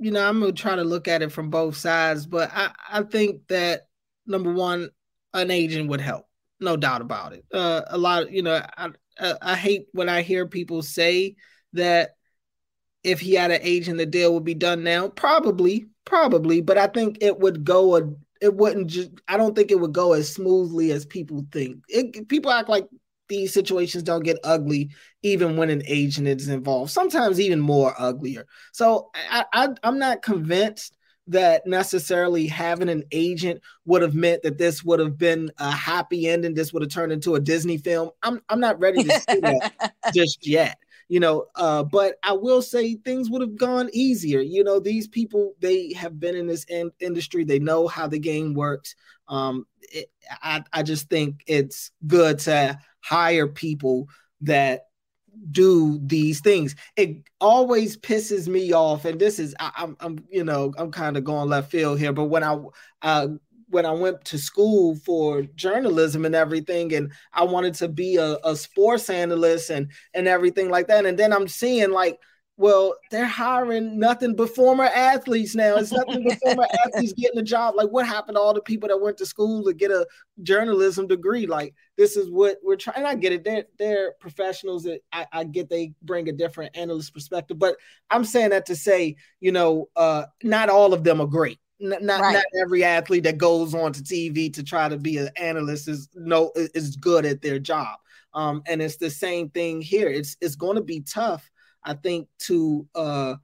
you 0.00 0.10
know, 0.10 0.26
I'm 0.26 0.40
gonna 0.40 0.52
try 0.52 0.76
to 0.76 0.84
look 0.84 1.08
at 1.08 1.22
it 1.22 1.32
from 1.32 1.50
both 1.50 1.76
sides, 1.76 2.26
but 2.26 2.50
I, 2.54 2.70
I 2.90 3.02
think 3.02 3.48
that 3.48 3.88
number 4.26 4.52
one, 4.52 4.90
an 5.34 5.50
agent 5.50 5.88
would 5.88 6.00
help. 6.00 6.26
No 6.60 6.76
doubt 6.76 7.02
about 7.02 7.32
it. 7.32 7.44
Uh, 7.52 7.82
a 7.88 7.98
lot, 7.98 8.24
of, 8.24 8.32
you 8.32 8.42
know, 8.42 8.60
I, 8.76 8.90
uh, 9.18 9.34
I 9.42 9.56
hate 9.56 9.86
when 9.92 10.08
I 10.08 10.22
hear 10.22 10.46
people 10.46 10.82
say 10.82 11.36
that 11.72 12.10
if 13.04 13.20
he 13.20 13.34
had 13.34 13.50
an 13.50 13.60
agent, 13.62 13.98
the 13.98 14.06
deal 14.06 14.34
would 14.34 14.44
be 14.44 14.54
done 14.54 14.82
now. 14.82 15.08
Probably, 15.08 15.86
probably, 16.04 16.60
but 16.60 16.78
I 16.78 16.86
think 16.86 17.18
it 17.20 17.38
would 17.38 17.64
go 17.64 17.96
a. 17.96 18.02
It 18.40 18.54
wouldn't 18.54 18.88
just. 18.88 19.10
I 19.26 19.36
don't 19.36 19.54
think 19.54 19.70
it 19.70 19.80
would 19.80 19.92
go 19.92 20.12
as 20.12 20.32
smoothly 20.32 20.92
as 20.92 21.06
people 21.06 21.44
think. 21.52 21.82
It, 21.88 22.28
people 22.28 22.50
act 22.50 22.68
like 22.68 22.86
these 23.28 23.52
situations 23.52 24.02
don't 24.02 24.24
get 24.24 24.38
ugly 24.42 24.90
even 25.22 25.56
when 25.56 25.70
an 25.70 25.82
agent 25.86 26.26
is 26.26 26.48
involved. 26.48 26.90
Sometimes 26.90 27.40
even 27.40 27.60
more 27.60 27.94
uglier. 27.98 28.46
So 28.72 29.10
I, 29.30 29.44
I 29.52 29.68
I'm 29.82 29.98
not 29.98 30.22
convinced 30.22 30.96
that 31.28 31.66
necessarily 31.66 32.46
having 32.46 32.88
an 32.88 33.04
agent 33.12 33.60
would 33.84 34.00
have 34.02 34.14
meant 34.14 34.42
that 34.42 34.56
this 34.56 34.82
would 34.82 34.98
have 34.98 35.18
been 35.18 35.50
a 35.58 35.70
happy 35.70 36.26
ending. 36.26 36.54
This 36.54 36.72
would 36.72 36.82
have 36.82 36.90
turned 36.90 37.12
into 37.12 37.34
a 37.34 37.40
Disney 37.40 37.76
film. 37.76 38.10
I'm 38.22 38.40
I'm 38.48 38.60
not 38.60 38.80
ready 38.80 39.02
to 39.02 39.10
see 39.10 39.40
that 39.40 39.72
just 40.14 40.46
yet. 40.46 40.78
You 41.08 41.20
know, 41.20 41.46
uh, 41.54 41.84
but 41.84 42.16
I 42.22 42.32
will 42.32 42.60
say 42.60 42.96
things 42.96 43.30
would 43.30 43.40
have 43.40 43.56
gone 43.56 43.88
easier. 43.92 44.40
You 44.40 44.62
know, 44.62 44.78
these 44.78 45.08
people 45.08 45.54
they 45.60 45.92
have 45.94 46.20
been 46.20 46.36
in 46.36 46.46
this 46.46 46.64
in- 46.64 46.92
industry. 47.00 47.44
They 47.44 47.58
know 47.58 47.86
how 47.88 48.08
the 48.08 48.18
game 48.18 48.54
works. 48.54 48.94
Um, 49.26 49.66
it, 49.92 50.10
I 50.42 50.62
I 50.72 50.82
just 50.82 51.08
think 51.08 51.42
it's 51.46 51.90
good 52.06 52.40
to 52.40 52.78
hire 53.00 53.46
people 53.46 54.08
that 54.42 54.82
do 55.50 56.00
these 56.02 56.40
things. 56.40 56.74
It 56.96 57.22
always 57.40 57.96
pisses 57.96 58.48
me 58.48 58.72
off, 58.72 59.04
and 59.04 59.20
this 59.20 59.38
is 59.38 59.54
I, 59.58 59.66
am 59.78 59.96
I'm, 60.00 60.18
I'm 60.18 60.24
you 60.30 60.44
know 60.44 60.72
I'm 60.76 60.90
kind 60.90 61.16
of 61.16 61.24
going 61.24 61.48
left 61.48 61.70
field 61.70 61.98
here, 61.98 62.12
but 62.12 62.24
when 62.24 62.44
I 62.44 62.58
uh, 63.02 63.28
when 63.68 63.86
I 63.86 63.92
went 63.92 64.24
to 64.26 64.38
school 64.38 64.96
for 64.96 65.42
journalism 65.54 66.24
and 66.24 66.34
everything, 66.34 66.94
and 66.94 67.12
I 67.32 67.44
wanted 67.44 67.74
to 67.74 67.88
be 67.88 68.16
a, 68.16 68.38
a 68.44 68.56
sports 68.56 69.10
analyst 69.10 69.70
and 69.70 69.90
and 70.14 70.28
everything 70.28 70.70
like 70.70 70.88
that, 70.88 71.06
and 71.06 71.18
then 71.18 71.32
I'm 71.32 71.48
seeing 71.48 71.90
like 71.90 72.18
well, 72.58 72.96
they're 73.12 73.24
hiring 73.24 74.00
nothing 74.00 74.34
but 74.34 74.52
former 74.52 74.84
athletes 74.84 75.54
now. 75.54 75.76
It's 75.76 75.92
nothing 75.92 76.24
but 76.24 76.38
former 76.40 76.66
athletes 76.86 77.12
getting 77.12 77.38
a 77.38 77.42
job. 77.42 77.76
Like, 77.76 77.90
what 77.90 78.04
happened 78.04 78.34
to 78.34 78.40
all 78.40 78.52
the 78.52 78.60
people 78.60 78.88
that 78.88 79.00
went 79.00 79.16
to 79.18 79.26
school 79.26 79.62
to 79.64 79.72
get 79.72 79.92
a 79.92 80.04
journalism 80.42 81.06
degree? 81.06 81.46
Like, 81.46 81.72
this 81.96 82.16
is 82.16 82.28
what 82.28 82.58
we're 82.64 82.74
trying. 82.74 83.04
I 83.04 83.14
get 83.14 83.32
it. 83.32 83.44
They're, 83.44 83.64
they're 83.78 84.14
professionals. 84.18 84.82
That 84.82 85.02
I, 85.12 85.26
I 85.32 85.44
get 85.44 85.70
they 85.70 85.92
bring 86.02 86.28
a 86.28 86.32
different 86.32 86.76
analyst 86.76 87.14
perspective, 87.14 87.60
but 87.60 87.76
I'm 88.10 88.24
saying 88.24 88.50
that 88.50 88.66
to 88.66 88.74
say, 88.74 89.14
you 89.38 89.52
know, 89.52 89.88
uh, 89.94 90.24
not 90.42 90.68
all 90.68 90.92
of 90.92 91.04
them 91.04 91.20
are 91.20 91.28
great. 91.28 91.60
Not, 91.80 92.02
not, 92.02 92.20
right. 92.20 92.32
not 92.34 92.44
every 92.60 92.82
athlete 92.82 93.24
that 93.24 93.38
goes 93.38 93.74
on 93.74 93.92
to 93.92 94.02
TV 94.02 94.52
to 94.54 94.62
try 94.62 94.88
to 94.88 94.96
be 94.96 95.18
an 95.18 95.30
analyst 95.36 95.88
is 95.88 96.08
no 96.14 96.50
is 96.56 96.96
good 96.96 97.24
at 97.24 97.40
their 97.40 97.58
job. 97.58 97.98
Um, 98.34 98.62
and 98.66 98.82
it's 98.82 98.96
the 98.96 99.10
same 99.10 99.48
thing 99.50 99.80
here. 99.80 100.08
It's 100.08 100.36
it's 100.40 100.56
going 100.56 100.76
to 100.76 100.82
be 100.82 101.00
tough 101.00 101.48
I 101.84 101.94
think 101.94 102.28
to 102.40 102.86
uh 102.94 103.34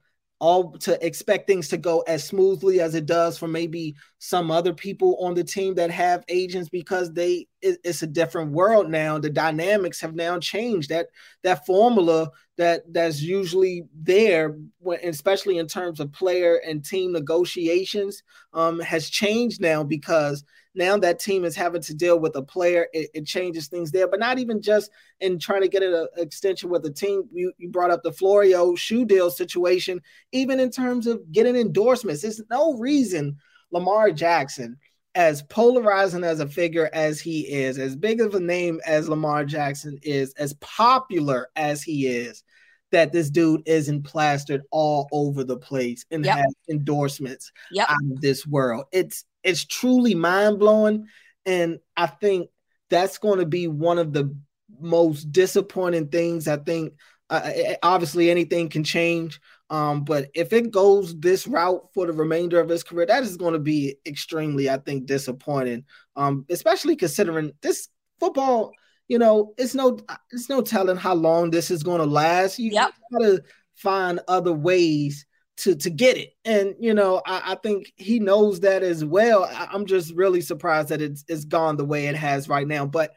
all 0.45 0.71
to 0.77 1.03
expect 1.03 1.47
things 1.47 1.67
to 1.67 1.75
go 1.75 2.01
as 2.01 2.23
smoothly 2.23 2.79
as 2.79 2.93
it 2.93 3.07
does 3.07 3.35
for 3.35 3.47
maybe 3.47 3.95
some 4.19 4.51
other 4.51 4.73
people 4.73 5.17
on 5.19 5.33
the 5.33 5.43
team 5.43 5.73
that 5.73 5.89
have 5.89 6.23
agents 6.27 6.69
because 6.69 7.11
they 7.11 7.47
it, 7.63 7.79
it's 7.83 8.03
a 8.03 8.07
different 8.07 8.51
world 8.51 8.87
now. 8.87 9.17
The 9.17 9.31
dynamics 9.31 9.99
have 10.01 10.13
now 10.13 10.37
changed. 10.37 10.89
That 10.89 11.07
that 11.41 11.65
formula 11.65 12.29
that 12.57 12.83
that's 12.93 13.23
usually 13.23 13.85
there 13.99 14.55
when, 14.77 14.99
especially 15.03 15.57
in 15.57 15.65
terms 15.65 15.99
of 15.99 16.13
player 16.13 16.61
and 16.63 16.85
team 16.85 17.11
negotiations 17.11 18.21
um, 18.53 18.79
has 18.81 19.09
changed 19.09 19.59
now 19.61 19.83
because 19.83 20.43
now 20.75 20.97
that 20.97 21.19
team 21.19 21.45
is 21.45 21.55
having 21.55 21.81
to 21.81 21.93
deal 21.93 22.19
with 22.19 22.35
a 22.35 22.41
player. 22.41 22.87
It, 22.93 23.09
it 23.13 23.25
changes 23.25 23.67
things 23.67 23.91
there, 23.91 24.07
but 24.07 24.19
not 24.19 24.39
even 24.39 24.61
just 24.61 24.91
in 25.19 25.39
trying 25.39 25.61
to 25.61 25.67
get 25.67 25.83
an 25.83 25.93
uh, 25.93 26.21
extension 26.21 26.69
with 26.69 26.83
the 26.83 26.91
team. 26.91 27.23
You, 27.31 27.53
you 27.57 27.69
brought 27.69 27.91
up 27.91 28.03
the 28.03 28.11
Florio 28.11 28.75
shoe 28.75 29.05
deal 29.05 29.31
situation, 29.31 30.01
even 30.31 30.59
in 30.59 30.69
terms 30.69 31.07
of 31.07 31.31
getting 31.31 31.55
endorsements. 31.55 32.21
There's 32.21 32.41
no 32.49 32.73
reason 32.77 33.37
Lamar 33.71 34.11
Jackson, 34.11 34.77
as 35.15 35.41
polarizing 35.43 36.23
as 36.23 36.41
a 36.41 36.47
figure 36.47 36.89
as 36.91 37.21
he 37.21 37.41
is, 37.41 37.79
as 37.79 37.95
big 37.95 38.19
of 38.19 38.35
a 38.35 38.39
name 38.39 38.81
as 38.85 39.07
Lamar 39.07 39.45
Jackson 39.45 39.97
is, 40.03 40.33
as 40.33 40.53
popular 40.55 41.47
as 41.55 41.81
he 41.81 42.07
is, 42.07 42.43
that 42.91 43.11
this 43.11 43.29
dude 43.29 43.61
isn't 43.65 44.03
plastered 44.03 44.63
all 44.71 45.07
over 45.11 45.43
the 45.43 45.57
place 45.57 46.05
and 46.11 46.25
yep. 46.25 46.37
has 46.37 46.53
endorsements 46.69 47.51
yep. 47.71 47.89
out 47.89 48.11
of 48.11 48.21
this 48.21 48.45
world. 48.45 48.85
It's 48.91 49.25
it's 49.45 49.63
truly 49.63 50.15
mind 50.15 50.59
blowing. 50.59 51.05
And 51.45 51.79
I 51.95 52.07
think 52.07 52.49
that's 52.89 53.19
going 53.19 53.39
to 53.39 53.45
be 53.45 53.67
one 53.67 53.99
of 53.99 54.11
the 54.11 54.35
most 54.79 55.31
disappointing 55.31 56.07
things. 56.09 56.47
I 56.47 56.57
think 56.57 56.93
uh, 57.29 57.51
obviously 57.81 58.29
anything 58.29 58.69
can 58.69 58.83
change. 58.83 59.39
Um, 59.69 60.03
but 60.03 60.29
if 60.33 60.51
it 60.51 60.71
goes 60.71 61.17
this 61.19 61.47
route 61.47 61.87
for 61.93 62.05
the 62.05 62.13
remainder 62.13 62.59
of 62.59 62.69
his 62.69 62.83
career, 62.83 63.05
that 63.05 63.23
is 63.23 63.37
going 63.37 63.53
to 63.53 63.59
be 63.59 63.97
extremely, 64.05 64.69
I 64.69 64.77
think, 64.77 65.05
disappointing. 65.05 65.85
Um, 66.15 66.45
especially 66.49 66.95
considering 66.95 67.51
this 67.61 67.87
football, 68.19 68.71
you 69.07 69.19
know, 69.19 69.53
it's 69.57 69.75
no, 69.75 69.99
it's 70.31 70.49
no 70.49 70.61
telling 70.61 70.97
how 70.97 71.13
long 71.13 71.51
this 71.51 71.71
is 71.71 71.83
going 71.83 71.99
to 71.99 72.05
last. 72.07 72.59
You 72.59 72.71
yep. 72.71 72.93
gotta 73.11 73.43
find 73.75 74.19
other 74.27 74.53
ways 74.53 75.25
to 75.57 75.75
to 75.75 75.89
get 75.89 76.17
it. 76.17 76.33
And 76.43 76.75
you 76.79 76.93
know, 76.93 77.21
I, 77.25 77.53
I 77.53 77.55
think 77.55 77.91
he 77.95 78.19
knows 78.19 78.61
that 78.61 78.83
as 78.83 79.03
well. 79.03 79.45
I, 79.45 79.69
am 79.73 79.85
just 79.85 80.13
really 80.13 80.41
surprised 80.41 80.89
that 80.89 81.01
it's 81.01 81.23
it's 81.27 81.45
gone 81.45 81.77
the 81.77 81.85
way 81.85 82.07
it 82.07 82.15
has 82.15 82.49
right 82.49 82.67
now. 82.67 82.85
But 82.85 83.11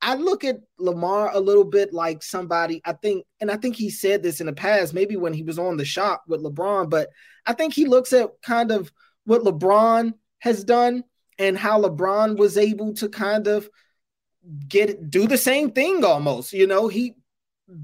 I 0.00 0.14
look 0.14 0.44
at 0.44 0.60
Lamar 0.78 1.30
a 1.32 1.40
little 1.40 1.64
bit 1.64 1.92
like 1.92 2.22
somebody, 2.22 2.80
I 2.84 2.92
think, 2.92 3.26
and 3.40 3.50
I 3.50 3.56
think 3.56 3.74
he 3.74 3.90
said 3.90 4.22
this 4.22 4.40
in 4.40 4.46
the 4.46 4.52
past, 4.52 4.94
maybe 4.94 5.16
when 5.16 5.32
he 5.32 5.42
was 5.42 5.58
on 5.58 5.76
the 5.76 5.84
shop 5.84 6.22
with 6.28 6.42
LeBron, 6.42 6.88
but 6.88 7.08
I 7.46 7.52
think 7.52 7.74
he 7.74 7.84
looks 7.84 8.12
at 8.12 8.30
kind 8.42 8.70
of 8.70 8.92
what 9.24 9.42
LeBron 9.42 10.14
has 10.38 10.62
done 10.62 11.02
and 11.38 11.58
how 11.58 11.82
LeBron 11.82 12.38
was 12.38 12.56
able 12.56 12.94
to 12.94 13.08
kind 13.08 13.48
of 13.48 13.68
get 14.68 15.10
do 15.10 15.26
the 15.26 15.36
same 15.36 15.72
thing 15.72 16.04
almost. 16.04 16.52
You 16.52 16.66
know, 16.66 16.88
he 16.88 17.14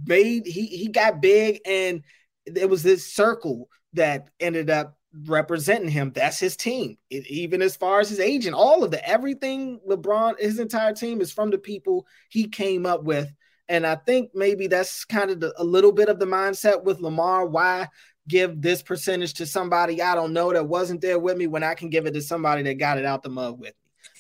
made 0.06 0.46
he 0.46 0.66
he 0.66 0.88
got 0.88 1.20
big 1.20 1.60
and 1.66 2.02
it 2.46 2.68
was 2.68 2.82
this 2.82 3.12
circle 3.12 3.68
that 3.94 4.28
ended 4.40 4.70
up 4.70 4.96
representing 5.26 5.88
him. 5.88 6.12
That's 6.14 6.40
his 6.40 6.56
team. 6.56 6.98
It, 7.10 7.26
even 7.28 7.62
as 7.62 7.76
far 7.76 8.00
as 8.00 8.08
his 8.08 8.20
agent, 8.20 8.54
all 8.54 8.82
of 8.82 8.90
the 8.90 9.06
everything 9.08 9.80
LeBron, 9.88 10.38
his 10.40 10.58
entire 10.58 10.92
team 10.92 11.20
is 11.20 11.32
from 11.32 11.50
the 11.50 11.58
people 11.58 12.06
he 12.30 12.48
came 12.48 12.86
up 12.86 13.04
with. 13.04 13.32
And 13.68 13.86
I 13.86 13.94
think 13.94 14.30
maybe 14.34 14.66
that's 14.66 15.04
kind 15.04 15.30
of 15.30 15.40
the, 15.40 15.54
a 15.56 15.64
little 15.64 15.92
bit 15.92 16.08
of 16.08 16.18
the 16.18 16.26
mindset 16.26 16.84
with 16.84 17.00
Lamar, 17.00 17.46
why 17.46 17.88
give 18.28 18.60
this 18.60 18.82
percentage 18.82 19.34
to 19.34 19.46
somebody 19.46 20.00
I 20.00 20.14
don't 20.14 20.32
know 20.32 20.52
that 20.52 20.66
wasn't 20.66 21.00
there 21.00 21.18
with 21.18 21.36
me 21.36 21.46
when 21.46 21.62
I 21.62 21.74
can 21.74 21.90
give 21.90 22.06
it 22.06 22.14
to 22.14 22.22
somebody 22.22 22.62
that 22.62 22.78
got 22.78 22.98
it 22.98 23.04
out 23.04 23.22
the 23.22 23.28
mud 23.28 23.58
with. 23.58 23.74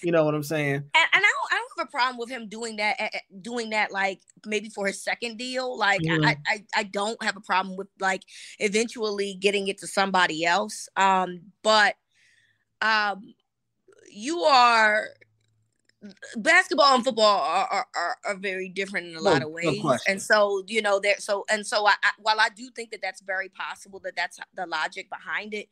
You 0.04 0.12
know 0.12 0.24
what 0.24 0.34
I'm 0.34 0.42
saying? 0.42 0.74
And, 0.74 0.84
and 0.94 1.02
I 1.14 1.18
don't, 1.20 1.52
I 1.52 1.56
don't 1.56 1.70
have 1.78 1.88
a 1.88 1.90
problem 1.90 2.18
with 2.18 2.28
him 2.28 2.48
doing 2.48 2.76
that, 2.76 2.96
eh, 2.98 3.08
eh, 3.14 3.20
doing 3.40 3.70
that 3.70 3.90
like 3.90 4.20
maybe 4.44 4.68
for 4.68 4.86
his 4.86 5.02
second 5.02 5.38
deal. 5.38 5.76
Like 5.76 6.02
mm-hmm. 6.02 6.24
I, 6.24 6.36
I, 6.46 6.64
I 6.76 6.82
don't 6.84 7.20
have 7.22 7.36
a 7.36 7.40
problem 7.40 7.76
with 7.76 7.88
like 7.98 8.22
eventually 8.58 9.34
getting 9.34 9.68
it 9.68 9.78
to 9.78 9.86
somebody 9.86 10.44
else. 10.44 10.88
Um, 10.96 11.40
but 11.62 11.94
um, 12.82 13.34
you 14.10 14.40
are 14.40 15.08
basketball 16.36 16.94
and 16.94 17.04
football 17.04 17.40
are, 17.40 17.86
are, 17.94 18.16
are, 18.26 18.36
very 18.36 18.68
different 18.68 19.06
in 19.06 19.16
a 19.16 19.20
lot 19.20 19.42
of 19.42 19.50
ways 19.50 19.82
no 19.82 19.96
and 20.06 20.20
so 20.20 20.62
you 20.66 20.82
know 20.82 21.00
there 21.00 21.18
so 21.18 21.46
and 21.50 21.66
so 21.66 21.86
I, 21.86 21.94
I, 22.02 22.10
while 22.18 22.38
i 22.40 22.50
do 22.50 22.68
think 22.76 22.90
that 22.90 23.00
that's 23.00 23.22
very 23.22 23.48
possible 23.48 24.00
that 24.00 24.14
that's 24.14 24.38
the 24.54 24.66
logic 24.66 25.08
behind 25.08 25.54
it 25.54 25.68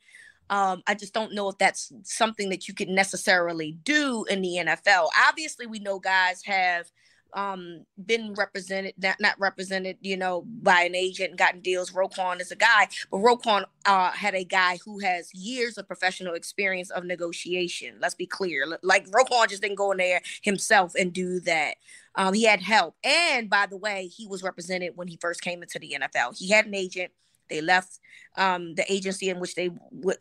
um, 0.49 0.81
i 0.87 0.93
just 0.93 1.13
don't 1.13 1.33
know 1.33 1.49
if 1.49 1.57
that's 1.57 1.91
something 2.03 2.49
that 2.49 2.67
you 2.67 2.73
could 2.73 2.89
necessarily 2.89 3.73
do 3.83 4.25
in 4.29 4.41
the 4.41 4.57
nfl 4.65 5.07
obviously 5.27 5.65
we 5.65 5.79
know 5.79 5.99
guys 5.99 6.41
have 6.43 6.85
um 7.33 7.85
been 8.05 8.33
represented 8.33 8.93
not, 9.01 9.19
not 9.19 9.39
represented 9.39 9.97
you 10.01 10.17
know 10.17 10.43
by 10.61 10.81
an 10.81 10.95
agent 10.95 11.31
and 11.31 11.39
gotten 11.39 11.61
deals. 11.61 11.91
Roquan 11.91 12.41
is 12.41 12.51
a 12.51 12.55
guy 12.55 12.87
but 13.11 13.17
Roquan 13.17 13.65
uh 13.85 14.11
had 14.11 14.35
a 14.35 14.43
guy 14.43 14.77
who 14.85 14.99
has 14.99 15.33
years 15.33 15.77
of 15.77 15.87
professional 15.87 16.33
experience 16.33 16.89
of 16.91 17.03
negotiation. 17.03 17.95
Let's 17.99 18.15
be 18.15 18.25
clear. 18.25 18.65
Like 18.81 19.07
Roquan 19.07 19.49
just 19.49 19.61
didn't 19.61 19.77
go 19.77 19.91
in 19.91 19.97
there 19.97 20.21
himself 20.41 20.93
and 20.95 21.11
do 21.11 21.39
that. 21.41 21.75
Um 22.15 22.33
he 22.33 22.43
had 22.43 22.61
help. 22.61 22.95
And 23.03 23.49
by 23.49 23.65
the 23.65 23.77
way 23.77 24.07
he 24.07 24.27
was 24.27 24.43
represented 24.43 24.93
when 24.95 25.07
he 25.07 25.17
first 25.19 25.41
came 25.41 25.61
into 25.61 25.79
the 25.79 25.95
NFL 25.99 26.37
he 26.37 26.49
had 26.49 26.65
an 26.65 26.75
agent 26.75 27.11
they 27.49 27.61
left 27.61 27.99
um, 28.35 28.75
the 28.75 28.91
agency 28.91 29.29
in 29.29 29.39
which 29.39 29.55
they 29.55 29.69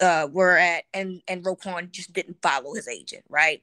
uh, 0.01 0.29
were 0.31 0.57
at, 0.57 0.85
and 0.93 1.23
and 1.29 1.45
Roquan 1.45 1.91
just 1.91 2.13
didn't 2.13 2.43
follow 2.43 2.75
his 2.75 2.89
agent. 2.89 3.25
Right. 3.29 3.63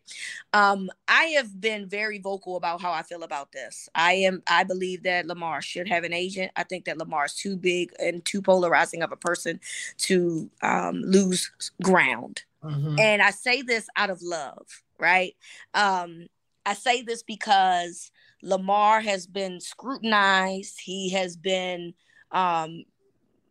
Um, 0.53 0.89
I 1.07 1.25
have 1.35 1.59
been 1.59 1.87
very 1.87 2.19
vocal 2.19 2.55
about 2.55 2.81
how 2.81 2.91
I 2.91 3.03
feel 3.03 3.23
about 3.23 3.51
this. 3.51 3.89
I 3.93 4.13
am. 4.13 4.41
I 4.47 4.63
believe 4.63 5.03
that 5.03 5.27
Lamar 5.27 5.61
should 5.61 5.87
have 5.87 6.03
an 6.03 6.13
agent. 6.13 6.51
I 6.55 6.63
think 6.63 6.85
that 6.85 6.97
Lamar 6.97 7.25
is 7.25 7.35
too 7.35 7.57
big 7.57 7.91
and 7.99 8.23
too 8.25 8.41
polarizing 8.41 9.03
of 9.03 9.11
a 9.11 9.17
person 9.17 9.59
to 9.99 10.49
um, 10.61 11.01
lose 11.01 11.51
ground. 11.83 12.43
Mm-hmm. 12.63 12.99
And 12.99 13.21
I 13.21 13.31
say 13.31 13.61
this 13.61 13.87
out 13.95 14.09
of 14.09 14.21
love. 14.21 14.65
Right. 14.97 15.35
Um, 15.73 16.27
I 16.65 16.73
say 16.73 17.01
this 17.01 17.23
because 17.23 18.11
Lamar 18.41 19.01
has 19.01 19.27
been 19.27 19.59
scrutinized. 19.59 20.79
He 20.81 21.09
has 21.11 21.37
been 21.37 21.93
um, 22.31 22.83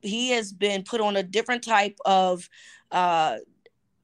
he 0.03 0.31
has 0.31 0.53
been 0.53 0.83
put 0.83 1.01
on 1.01 1.17
a 1.17 1.23
different 1.23 1.63
type 1.63 1.99
of 2.05 2.49
uh 2.91 3.39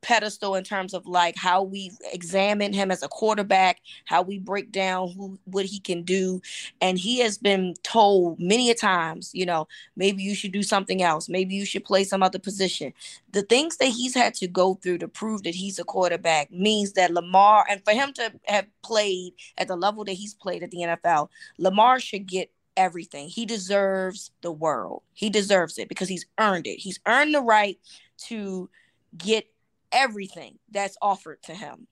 pedestal 0.04 0.54
in 0.54 0.62
terms 0.62 0.92
of 0.92 1.06
like 1.06 1.34
how 1.34 1.62
we 1.62 1.90
examine 2.12 2.74
him 2.74 2.90
as 2.90 3.02
a 3.02 3.08
quarterback, 3.08 3.80
how 4.04 4.20
we 4.20 4.38
break 4.38 4.70
down 4.70 5.10
who 5.12 5.38
what 5.44 5.64
he 5.64 5.80
can 5.80 6.02
do, 6.02 6.40
and 6.80 6.98
he 6.98 7.18
has 7.20 7.38
been 7.38 7.74
told 7.82 8.38
many 8.38 8.70
a 8.70 8.74
times, 8.74 9.30
you 9.32 9.46
know, 9.46 9.66
maybe 9.96 10.22
you 10.22 10.34
should 10.34 10.52
do 10.52 10.62
something 10.62 11.02
else, 11.02 11.28
maybe 11.28 11.54
you 11.54 11.64
should 11.64 11.84
play 11.84 12.04
some 12.04 12.22
other 12.22 12.38
position. 12.38 12.92
The 13.32 13.42
things 13.42 13.78
that 13.78 13.88
he's 13.88 14.14
had 14.14 14.34
to 14.34 14.46
go 14.46 14.74
through 14.74 14.98
to 14.98 15.08
prove 15.08 15.42
that 15.44 15.54
he's 15.54 15.78
a 15.78 15.84
quarterback 15.84 16.52
means 16.52 16.92
that 16.92 17.10
Lamar 17.10 17.64
and 17.68 17.82
for 17.82 17.92
him 17.92 18.12
to 18.12 18.32
have 18.44 18.66
played 18.82 19.32
at 19.56 19.68
the 19.68 19.76
level 19.76 20.04
that 20.04 20.12
he's 20.12 20.34
played 20.34 20.62
at 20.62 20.70
the 20.70 20.78
NFL, 20.78 21.30
Lamar 21.58 21.98
should 21.98 22.26
get 22.26 22.50
everything. 22.76 23.28
He 23.28 23.46
deserves 23.46 24.30
the 24.42 24.52
world. 24.52 25.02
He 25.12 25.30
deserves 25.30 25.78
it 25.78 25.88
because 25.88 26.08
he's 26.08 26.26
earned 26.38 26.66
it. 26.66 26.78
He's 26.78 27.00
earned 27.06 27.34
the 27.34 27.42
right 27.42 27.78
to 28.26 28.68
get 29.16 29.46
everything 29.92 30.58
that's 30.70 30.96
offered 31.00 31.42
to 31.44 31.54
him. 31.54 31.86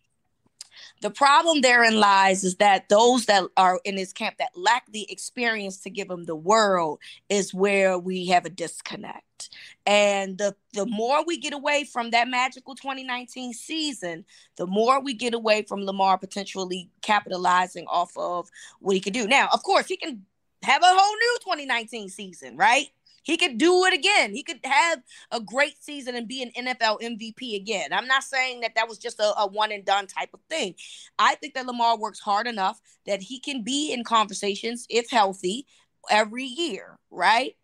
The 1.00 1.10
problem 1.10 1.60
therein 1.60 1.98
lies 1.98 2.44
is 2.44 2.56
that 2.56 2.88
those 2.88 3.26
that 3.26 3.44
are 3.56 3.80
in 3.84 3.96
his 3.96 4.12
camp 4.12 4.36
that 4.38 4.56
lack 4.56 4.90
the 4.90 5.10
experience 5.10 5.78
to 5.78 5.90
give 5.90 6.10
him 6.10 6.24
the 6.24 6.36
world 6.36 7.00
is 7.28 7.52
where 7.52 7.98
we 7.98 8.26
have 8.26 8.46
a 8.46 8.50
disconnect. 8.50 9.50
And 9.86 10.38
the, 10.38 10.54
the 10.72 10.86
more 10.86 11.24
we 11.24 11.36
get 11.36 11.52
away 11.52 11.84
from 11.84 12.10
that 12.10 12.28
magical 12.28 12.74
2019 12.74 13.52
season, 13.52 14.24
the 14.56 14.66
more 14.66 15.00
we 15.00 15.14
get 15.14 15.34
away 15.34 15.62
from 15.62 15.84
Lamar 15.84 16.16
potentially 16.18 16.88
capitalizing 17.02 17.86
off 17.88 18.16
of 18.16 18.48
what 18.80 18.94
he 18.94 19.00
can 19.00 19.12
do. 19.12 19.26
Now, 19.26 19.48
of 19.52 19.62
course, 19.62 19.86
he 19.86 19.96
can 19.96 20.24
have 20.62 20.82
a 20.82 20.86
whole 20.86 21.14
new 21.14 21.38
2019 21.44 22.08
season, 22.08 22.56
right? 22.56 22.86
He 23.22 23.36
could 23.36 23.56
do 23.56 23.84
it 23.84 23.94
again. 23.94 24.34
He 24.34 24.42
could 24.42 24.58
have 24.64 25.00
a 25.30 25.40
great 25.40 25.82
season 25.82 26.16
and 26.16 26.26
be 26.26 26.42
an 26.42 26.66
NFL 26.66 27.00
MVP 27.00 27.54
again. 27.56 27.92
I'm 27.92 28.08
not 28.08 28.24
saying 28.24 28.60
that 28.60 28.74
that 28.74 28.88
was 28.88 28.98
just 28.98 29.20
a, 29.20 29.32
a, 29.38 29.46
one 29.46 29.70
and 29.70 29.84
done 29.84 30.08
type 30.08 30.30
of 30.34 30.40
thing. 30.50 30.74
I 31.18 31.36
think 31.36 31.54
that 31.54 31.66
Lamar 31.66 31.96
works 31.98 32.18
hard 32.18 32.48
enough 32.48 32.80
that 33.06 33.22
he 33.22 33.38
can 33.38 33.62
be 33.62 33.92
in 33.92 34.02
conversations, 34.02 34.86
if 34.90 35.08
healthy, 35.08 35.66
every 36.10 36.44
year, 36.44 36.98
right? 37.10 37.54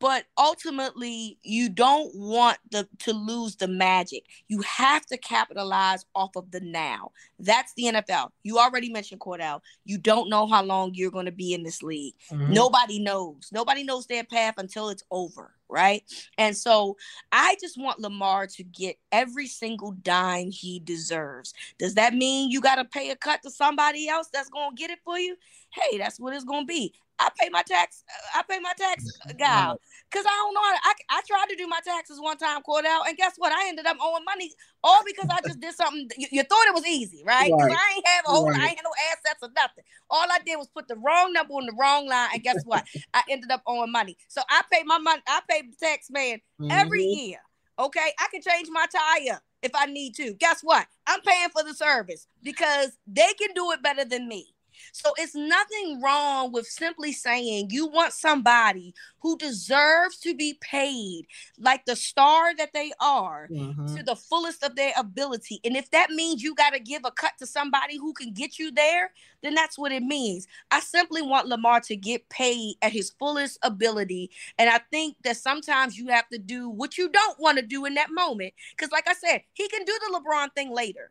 But 0.00 0.24
ultimately 0.38 1.38
you 1.42 1.68
don't 1.68 2.10
want 2.14 2.58
the 2.70 2.88
to 3.00 3.12
lose 3.12 3.56
the 3.56 3.68
magic. 3.68 4.24
You 4.48 4.62
have 4.62 5.04
to 5.06 5.18
capitalize 5.18 6.04
off 6.14 6.30
of 6.36 6.50
the 6.50 6.60
now. 6.60 7.12
That's 7.38 7.72
the 7.74 7.84
nfl 7.84 8.30
you 8.42 8.58
already 8.58 8.90
mentioned 8.90 9.20
cordell. 9.20 9.60
You 9.84 9.98
don't 9.98 10.30
know 10.30 10.46
how 10.46 10.62
long 10.62 10.92
you're 10.94 11.10
going 11.10 11.26
to 11.26 11.32
be 11.32 11.54
in 11.54 11.62
this 11.62 11.82
league. 11.82 12.14
Mm-hmm. 12.30 12.52
nobody 12.52 12.98
knows. 12.98 13.50
Nobody 13.52 13.84
knows 13.84 14.06
their 14.06 14.24
path 14.24 14.54
until 14.58 14.88
it's 14.88 15.04
over 15.10 15.52
right? 15.72 16.02
And 16.36 16.56
so 16.56 16.96
i 17.30 17.54
just 17.60 17.78
want 17.78 18.00
lamar 18.00 18.48
to 18.48 18.64
get 18.64 18.96
every 19.12 19.46
single 19.46 19.92
dime 19.92 20.50
he 20.50 20.80
deserves. 20.80 21.54
Does 21.78 21.94
that 21.94 22.14
mean 22.14 22.50
you 22.50 22.60
got 22.60 22.76
to 22.76 22.84
pay 22.84 23.10
a 23.10 23.16
cut 23.16 23.42
to 23.44 23.50
somebody 23.50 24.08
else 24.08 24.28
that's 24.32 24.48
going 24.48 24.70
to 24.70 24.76
get 24.76 24.90
it 24.90 24.98
for 25.04 25.18
you? 25.18 25.36
Hey 25.70 25.98
that's 25.98 26.18
what 26.18 26.34
it's 26.34 26.44
going 26.44 26.62
to 26.62 26.66
be 26.66 26.94
I 27.20 27.28
pay 27.38 27.48
my 27.50 27.62
tax. 27.62 28.02
I 28.34 28.42
pay 28.48 28.58
my 28.58 28.72
tax 28.78 29.04
guy 29.38 29.74
because 30.10 30.26
I 30.26 30.36
don't 30.36 30.54
know. 30.54 30.60
I, 30.60 30.92
I 31.10 31.20
tried 31.26 31.46
to 31.50 31.56
do 31.56 31.66
my 31.66 31.80
taxes 31.84 32.18
one 32.18 32.38
time, 32.38 32.62
Cordell, 32.66 33.06
and 33.06 33.16
guess 33.16 33.34
what? 33.36 33.52
I 33.52 33.68
ended 33.68 33.86
up 33.86 33.98
owing 34.02 34.24
money 34.24 34.50
all 34.82 35.02
because 35.04 35.28
I 35.30 35.40
just 35.46 35.60
did 35.60 35.74
something. 35.74 36.08
You, 36.16 36.28
you 36.32 36.42
thought 36.42 36.66
it 36.66 36.74
was 36.74 36.86
easy, 36.86 37.22
right? 37.26 37.50
Because 37.50 37.68
right. 37.68 37.76
I 37.76 37.94
ain't 37.96 38.06
have 38.06 38.24
a 38.26 38.30
whole, 38.30 38.48
right. 38.48 38.58
I 38.60 38.66
ain't 38.68 38.76
had 38.76 38.84
no 38.84 38.92
assets 39.12 39.38
or 39.42 39.50
nothing. 39.54 39.84
All 40.08 40.26
I 40.30 40.38
did 40.44 40.56
was 40.56 40.68
put 40.68 40.88
the 40.88 40.96
wrong 40.96 41.32
number 41.32 41.54
on 41.54 41.66
the 41.66 41.74
wrong 41.78 42.08
line, 42.08 42.30
and 42.32 42.42
guess 42.42 42.62
what? 42.64 42.86
I 43.14 43.22
ended 43.28 43.50
up 43.50 43.62
owing 43.66 43.92
money. 43.92 44.16
So 44.28 44.40
I 44.48 44.62
pay 44.72 44.82
my 44.84 44.98
money. 44.98 45.22
I 45.28 45.40
pay 45.48 45.62
the 45.62 45.76
tax 45.76 46.08
man 46.10 46.38
mm-hmm. 46.60 46.70
every 46.70 47.04
year. 47.04 47.38
Okay, 47.78 48.12
I 48.18 48.26
can 48.30 48.42
change 48.42 48.68
my 48.70 48.86
tire 48.86 49.40
if 49.62 49.72
I 49.74 49.86
need 49.86 50.14
to. 50.16 50.34
Guess 50.34 50.60
what? 50.62 50.86
I'm 51.06 51.20
paying 51.22 51.48
for 51.50 51.62
the 51.62 51.74
service 51.74 52.26
because 52.42 52.96
they 53.06 53.32
can 53.38 53.54
do 53.54 53.70
it 53.72 53.82
better 53.82 54.04
than 54.04 54.28
me. 54.28 54.54
So 54.92 55.12
it's 55.18 55.34
nothing 55.34 56.00
wrong 56.02 56.52
with 56.52 56.66
simply 56.66 57.12
saying 57.12 57.68
you 57.70 57.86
want 57.86 58.12
somebody 58.12 58.94
who 59.20 59.36
deserves 59.36 60.18
to 60.18 60.34
be 60.34 60.58
paid 60.60 61.26
like 61.58 61.84
the 61.84 61.96
star 61.96 62.54
that 62.56 62.72
they 62.72 62.92
are 63.00 63.48
mm-hmm. 63.50 63.94
to 63.94 64.02
the 64.02 64.16
fullest 64.16 64.64
of 64.64 64.76
their 64.76 64.92
ability. 64.96 65.60
And 65.64 65.76
if 65.76 65.90
that 65.90 66.10
means 66.10 66.42
you 66.42 66.54
got 66.54 66.72
to 66.72 66.80
give 66.80 67.02
a 67.04 67.10
cut 67.10 67.32
to 67.38 67.46
somebody 67.46 67.98
who 67.98 68.12
can 68.12 68.32
get 68.32 68.58
you 68.58 68.70
there, 68.70 69.12
then 69.42 69.54
that's 69.54 69.78
what 69.78 69.92
it 69.92 70.02
means. 70.02 70.46
I 70.70 70.80
simply 70.80 71.22
want 71.22 71.48
Lamar 71.48 71.80
to 71.82 71.96
get 71.96 72.28
paid 72.28 72.76
at 72.82 72.92
his 72.92 73.10
fullest 73.18 73.58
ability. 73.62 74.30
And 74.58 74.68
I 74.68 74.80
think 74.90 75.16
that 75.24 75.36
sometimes 75.36 75.98
you 75.98 76.08
have 76.08 76.28
to 76.28 76.38
do 76.38 76.68
what 76.68 76.98
you 76.98 77.08
don't 77.08 77.38
want 77.38 77.58
to 77.58 77.66
do 77.66 77.84
in 77.84 77.94
that 77.94 78.10
moment. 78.10 78.54
Because, 78.76 78.92
like 78.92 79.08
I 79.08 79.14
said, 79.14 79.42
he 79.52 79.68
can 79.68 79.84
do 79.84 79.98
the 80.00 80.18
LeBron 80.18 80.54
thing 80.54 80.72
later. 80.74 81.10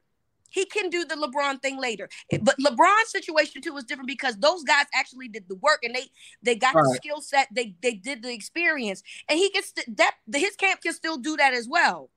He 0.49 0.65
can 0.65 0.89
do 0.89 1.05
the 1.05 1.15
LeBron 1.15 1.61
thing 1.61 1.79
later. 1.79 2.09
But 2.41 2.57
LeBron's 2.59 3.11
situation 3.11 3.61
too 3.61 3.73
was 3.73 3.83
different 3.83 4.07
because 4.07 4.37
those 4.37 4.63
guys 4.63 4.85
actually 4.93 5.27
did 5.27 5.47
the 5.47 5.55
work 5.55 5.79
and 5.83 5.95
they 5.95 6.09
they 6.41 6.55
got 6.55 6.73
the 6.73 6.99
skill 7.03 7.21
set, 7.21 7.47
they 7.53 7.75
they 7.81 7.93
did 7.93 8.23
the 8.23 8.31
experience, 8.31 9.03
and 9.27 9.37
he 9.37 9.49
gets 9.49 9.69
st- 9.69 9.97
that 9.97 10.15
his 10.33 10.55
camp 10.55 10.81
can 10.81 10.93
still 10.93 11.17
do 11.17 11.37
that 11.37 11.53
as 11.53 11.67
well. 11.67 12.09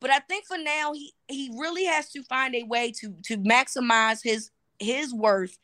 But 0.00 0.10
I 0.10 0.18
think 0.18 0.46
for 0.46 0.58
now 0.58 0.92
he 0.92 1.14
he 1.28 1.50
really 1.58 1.86
has 1.86 2.10
to 2.12 2.22
find 2.24 2.54
a 2.54 2.64
way 2.64 2.92
to 3.00 3.14
to 3.24 3.38
maximize 3.38 4.20
his 4.22 4.50
his 4.78 5.14
worth. 5.14 5.58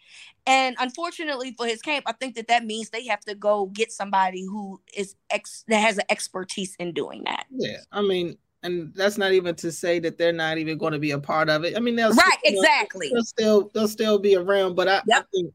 And 0.46 0.76
unfortunately 0.78 1.54
for 1.56 1.66
his 1.66 1.82
camp, 1.82 2.04
I 2.08 2.12
think 2.12 2.34
that 2.36 2.48
that 2.48 2.64
means 2.64 2.90
they 2.90 3.06
have 3.06 3.20
to 3.20 3.34
go 3.34 3.66
get 3.66 3.92
somebody 3.92 4.44
who 4.44 4.80
is 4.96 5.14
ex 5.30 5.64
that 5.68 5.78
has 5.80 5.98
an 5.98 6.04
expertise 6.08 6.74
in 6.78 6.92
doing 6.92 7.24
that. 7.24 7.46
Yeah, 7.50 7.78
I 7.92 8.02
mean, 8.02 8.38
and 8.62 8.92
that's 8.94 9.18
not 9.18 9.32
even 9.32 9.54
to 9.56 9.72
say 9.72 9.98
that 10.00 10.18
they're 10.18 10.32
not 10.32 10.58
even 10.58 10.78
going 10.78 10.92
to 10.92 10.98
be 10.98 11.12
a 11.12 11.18
part 11.18 11.48
of 11.48 11.64
it. 11.64 11.76
I 11.76 11.80
mean, 11.80 11.96
they'll 11.96 12.12
right, 12.12 12.38
still, 12.44 12.60
exactly. 12.62 13.10
They'll 13.12 13.24
still 13.24 13.70
they'll 13.74 13.88
still 13.88 14.18
be 14.18 14.36
around, 14.36 14.74
but 14.74 14.88
I, 14.88 15.02
yep. 15.06 15.22
I 15.22 15.24
think 15.32 15.54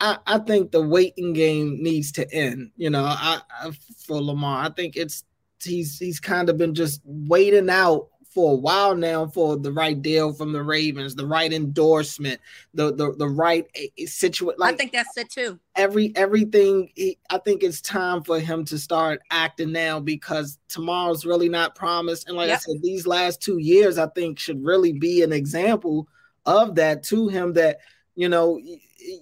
I, 0.00 0.18
I 0.26 0.38
think 0.38 0.70
the 0.70 0.82
waiting 0.82 1.32
game 1.32 1.82
needs 1.82 2.12
to 2.12 2.32
end. 2.32 2.70
You 2.76 2.90
know, 2.90 3.04
I, 3.04 3.40
I 3.50 3.72
for 4.06 4.20
Lamar, 4.20 4.64
I 4.64 4.70
think 4.70 4.96
it's 4.96 5.24
he's 5.62 5.98
he's 5.98 6.20
kind 6.20 6.48
of 6.48 6.58
been 6.58 6.74
just 6.74 7.00
waiting 7.04 7.70
out 7.70 8.08
for 8.34 8.52
a 8.52 8.56
while 8.56 8.96
now 8.96 9.28
for 9.28 9.56
the 9.56 9.70
right 9.70 10.02
deal 10.02 10.32
from 10.32 10.52
the 10.52 10.62
Ravens, 10.62 11.14
the 11.14 11.26
right 11.26 11.52
endorsement, 11.52 12.40
the 12.74 12.92
the 12.92 13.14
the 13.16 13.28
right 13.28 13.64
eh, 13.76 13.86
eh, 13.96 14.06
situation. 14.06 14.58
Like, 14.58 14.74
I 14.74 14.76
think 14.76 14.92
that's 14.92 15.16
it 15.16 15.30
too. 15.30 15.60
Every 15.76 16.12
everything. 16.16 16.90
I 17.30 17.38
think 17.38 17.62
it's 17.62 17.80
time 17.80 18.24
for 18.24 18.40
him 18.40 18.64
to 18.66 18.78
start 18.78 19.22
acting 19.30 19.70
now 19.70 20.00
because 20.00 20.58
tomorrow's 20.68 21.24
really 21.24 21.48
not 21.48 21.76
promised. 21.76 22.26
And 22.26 22.36
like 22.36 22.48
yep. 22.48 22.58
I 22.58 22.60
said, 22.60 22.82
these 22.82 23.06
last 23.06 23.40
two 23.40 23.58
years, 23.58 23.98
I 23.98 24.08
think 24.08 24.40
should 24.40 24.64
really 24.64 24.92
be 24.92 25.22
an 25.22 25.32
example 25.32 26.08
of 26.44 26.74
that 26.74 27.04
to 27.04 27.28
him. 27.28 27.52
That 27.52 27.78
you 28.16 28.28
know, 28.28 28.60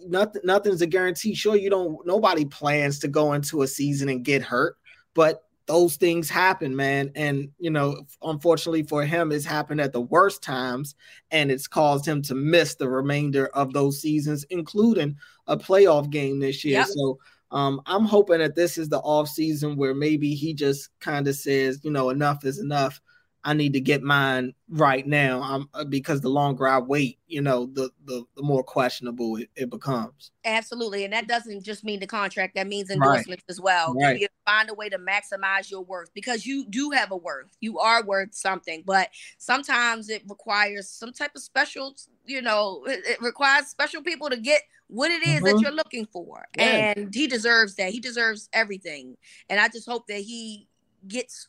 nothing 0.06 0.42
nothing's 0.42 0.80
a 0.80 0.86
guarantee. 0.86 1.34
Sure, 1.34 1.54
you 1.54 1.68
don't. 1.68 2.04
Nobody 2.06 2.46
plans 2.46 2.98
to 3.00 3.08
go 3.08 3.34
into 3.34 3.60
a 3.60 3.68
season 3.68 4.08
and 4.08 4.24
get 4.24 4.42
hurt, 4.42 4.78
but 5.12 5.44
those 5.72 5.96
things 5.96 6.28
happen, 6.28 6.76
man. 6.76 7.10
And 7.14 7.48
you 7.58 7.70
know, 7.70 8.04
unfortunately 8.22 8.82
for 8.82 9.06
him, 9.06 9.32
it's 9.32 9.46
happened 9.46 9.80
at 9.80 9.94
the 9.94 10.02
worst 10.02 10.42
times, 10.42 10.94
and 11.30 11.50
it's 11.50 11.66
caused 11.66 12.04
him 12.04 12.20
to 12.24 12.34
miss 12.34 12.74
the 12.74 12.90
remainder 12.90 13.46
of 13.54 13.72
those 13.72 13.98
seasons, 13.98 14.44
including 14.50 15.16
a 15.46 15.56
playoff 15.56 16.10
game 16.10 16.40
this 16.40 16.62
year. 16.62 16.80
Yep. 16.80 16.88
So 16.88 17.18
um, 17.52 17.80
I'm 17.86 18.04
hoping 18.04 18.40
that 18.40 18.54
this 18.54 18.76
is 18.76 18.90
the 18.90 18.98
off 18.98 19.28
season 19.28 19.76
where 19.76 19.94
maybe 19.94 20.34
he 20.34 20.52
just 20.52 20.90
kind 21.00 21.26
of 21.26 21.36
says, 21.36 21.80
you 21.82 21.90
know, 21.90 22.10
enough 22.10 22.44
is 22.44 22.58
enough. 22.58 23.00
I 23.44 23.54
need 23.54 23.72
to 23.72 23.80
get 23.80 24.02
mine 24.02 24.54
right 24.68 25.06
now. 25.06 25.42
Um, 25.42 25.68
because 25.88 26.20
the 26.20 26.28
longer 26.28 26.68
I 26.68 26.78
wait, 26.78 27.18
you 27.26 27.40
know, 27.40 27.66
the 27.66 27.90
the, 28.04 28.24
the 28.36 28.42
more 28.42 28.62
questionable 28.62 29.36
it, 29.36 29.50
it, 29.56 29.70
becomes. 29.70 30.30
Absolutely, 30.44 31.04
and 31.04 31.12
that 31.12 31.26
doesn't 31.26 31.64
just 31.64 31.84
mean 31.84 31.98
the 32.00 32.06
contract; 32.06 32.54
that 32.54 32.68
means 32.68 32.90
endorsements 32.90 33.42
right. 33.42 33.50
as 33.50 33.60
well. 33.60 33.94
Right. 33.94 34.20
You 34.20 34.28
find 34.46 34.70
a 34.70 34.74
way 34.74 34.88
to 34.88 34.98
maximize 34.98 35.70
your 35.70 35.82
worth 35.82 36.12
because 36.14 36.46
you 36.46 36.66
do 36.68 36.90
have 36.90 37.10
a 37.10 37.16
worth. 37.16 37.56
You 37.60 37.78
are 37.80 38.04
worth 38.04 38.34
something, 38.34 38.84
but 38.86 39.10
sometimes 39.38 40.08
it 40.08 40.22
requires 40.28 40.88
some 40.88 41.12
type 41.12 41.32
of 41.34 41.42
special. 41.42 41.96
You 42.24 42.42
know, 42.42 42.84
it, 42.86 43.00
it 43.04 43.22
requires 43.22 43.66
special 43.66 44.02
people 44.02 44.30
to 44.30 44.36
get 44.36 44.62
what 44.86 45.10
it 45.10 45.26
is 45.26 45.36
mm-hmm. 45.36 45.44
that 45.46 45.60
you're 45.60 45.72
looking 45.72 46.06
for, 46.06 46.46
yeah. 46.56 46.92
and 46.96 47.12
he 47.12 47.26
deserves 47.26 47.74
that. 47.76 47.90
He 47.90 47.98
deserves 47.98 48.48
everything, 48.52 49.16
and 49.48 49.58
I 49.58 49.68
just 49.68 49.88
hope 49.88 50.06
that 50.06 50.20
he 50.20 50.68
gets 51.08 51.48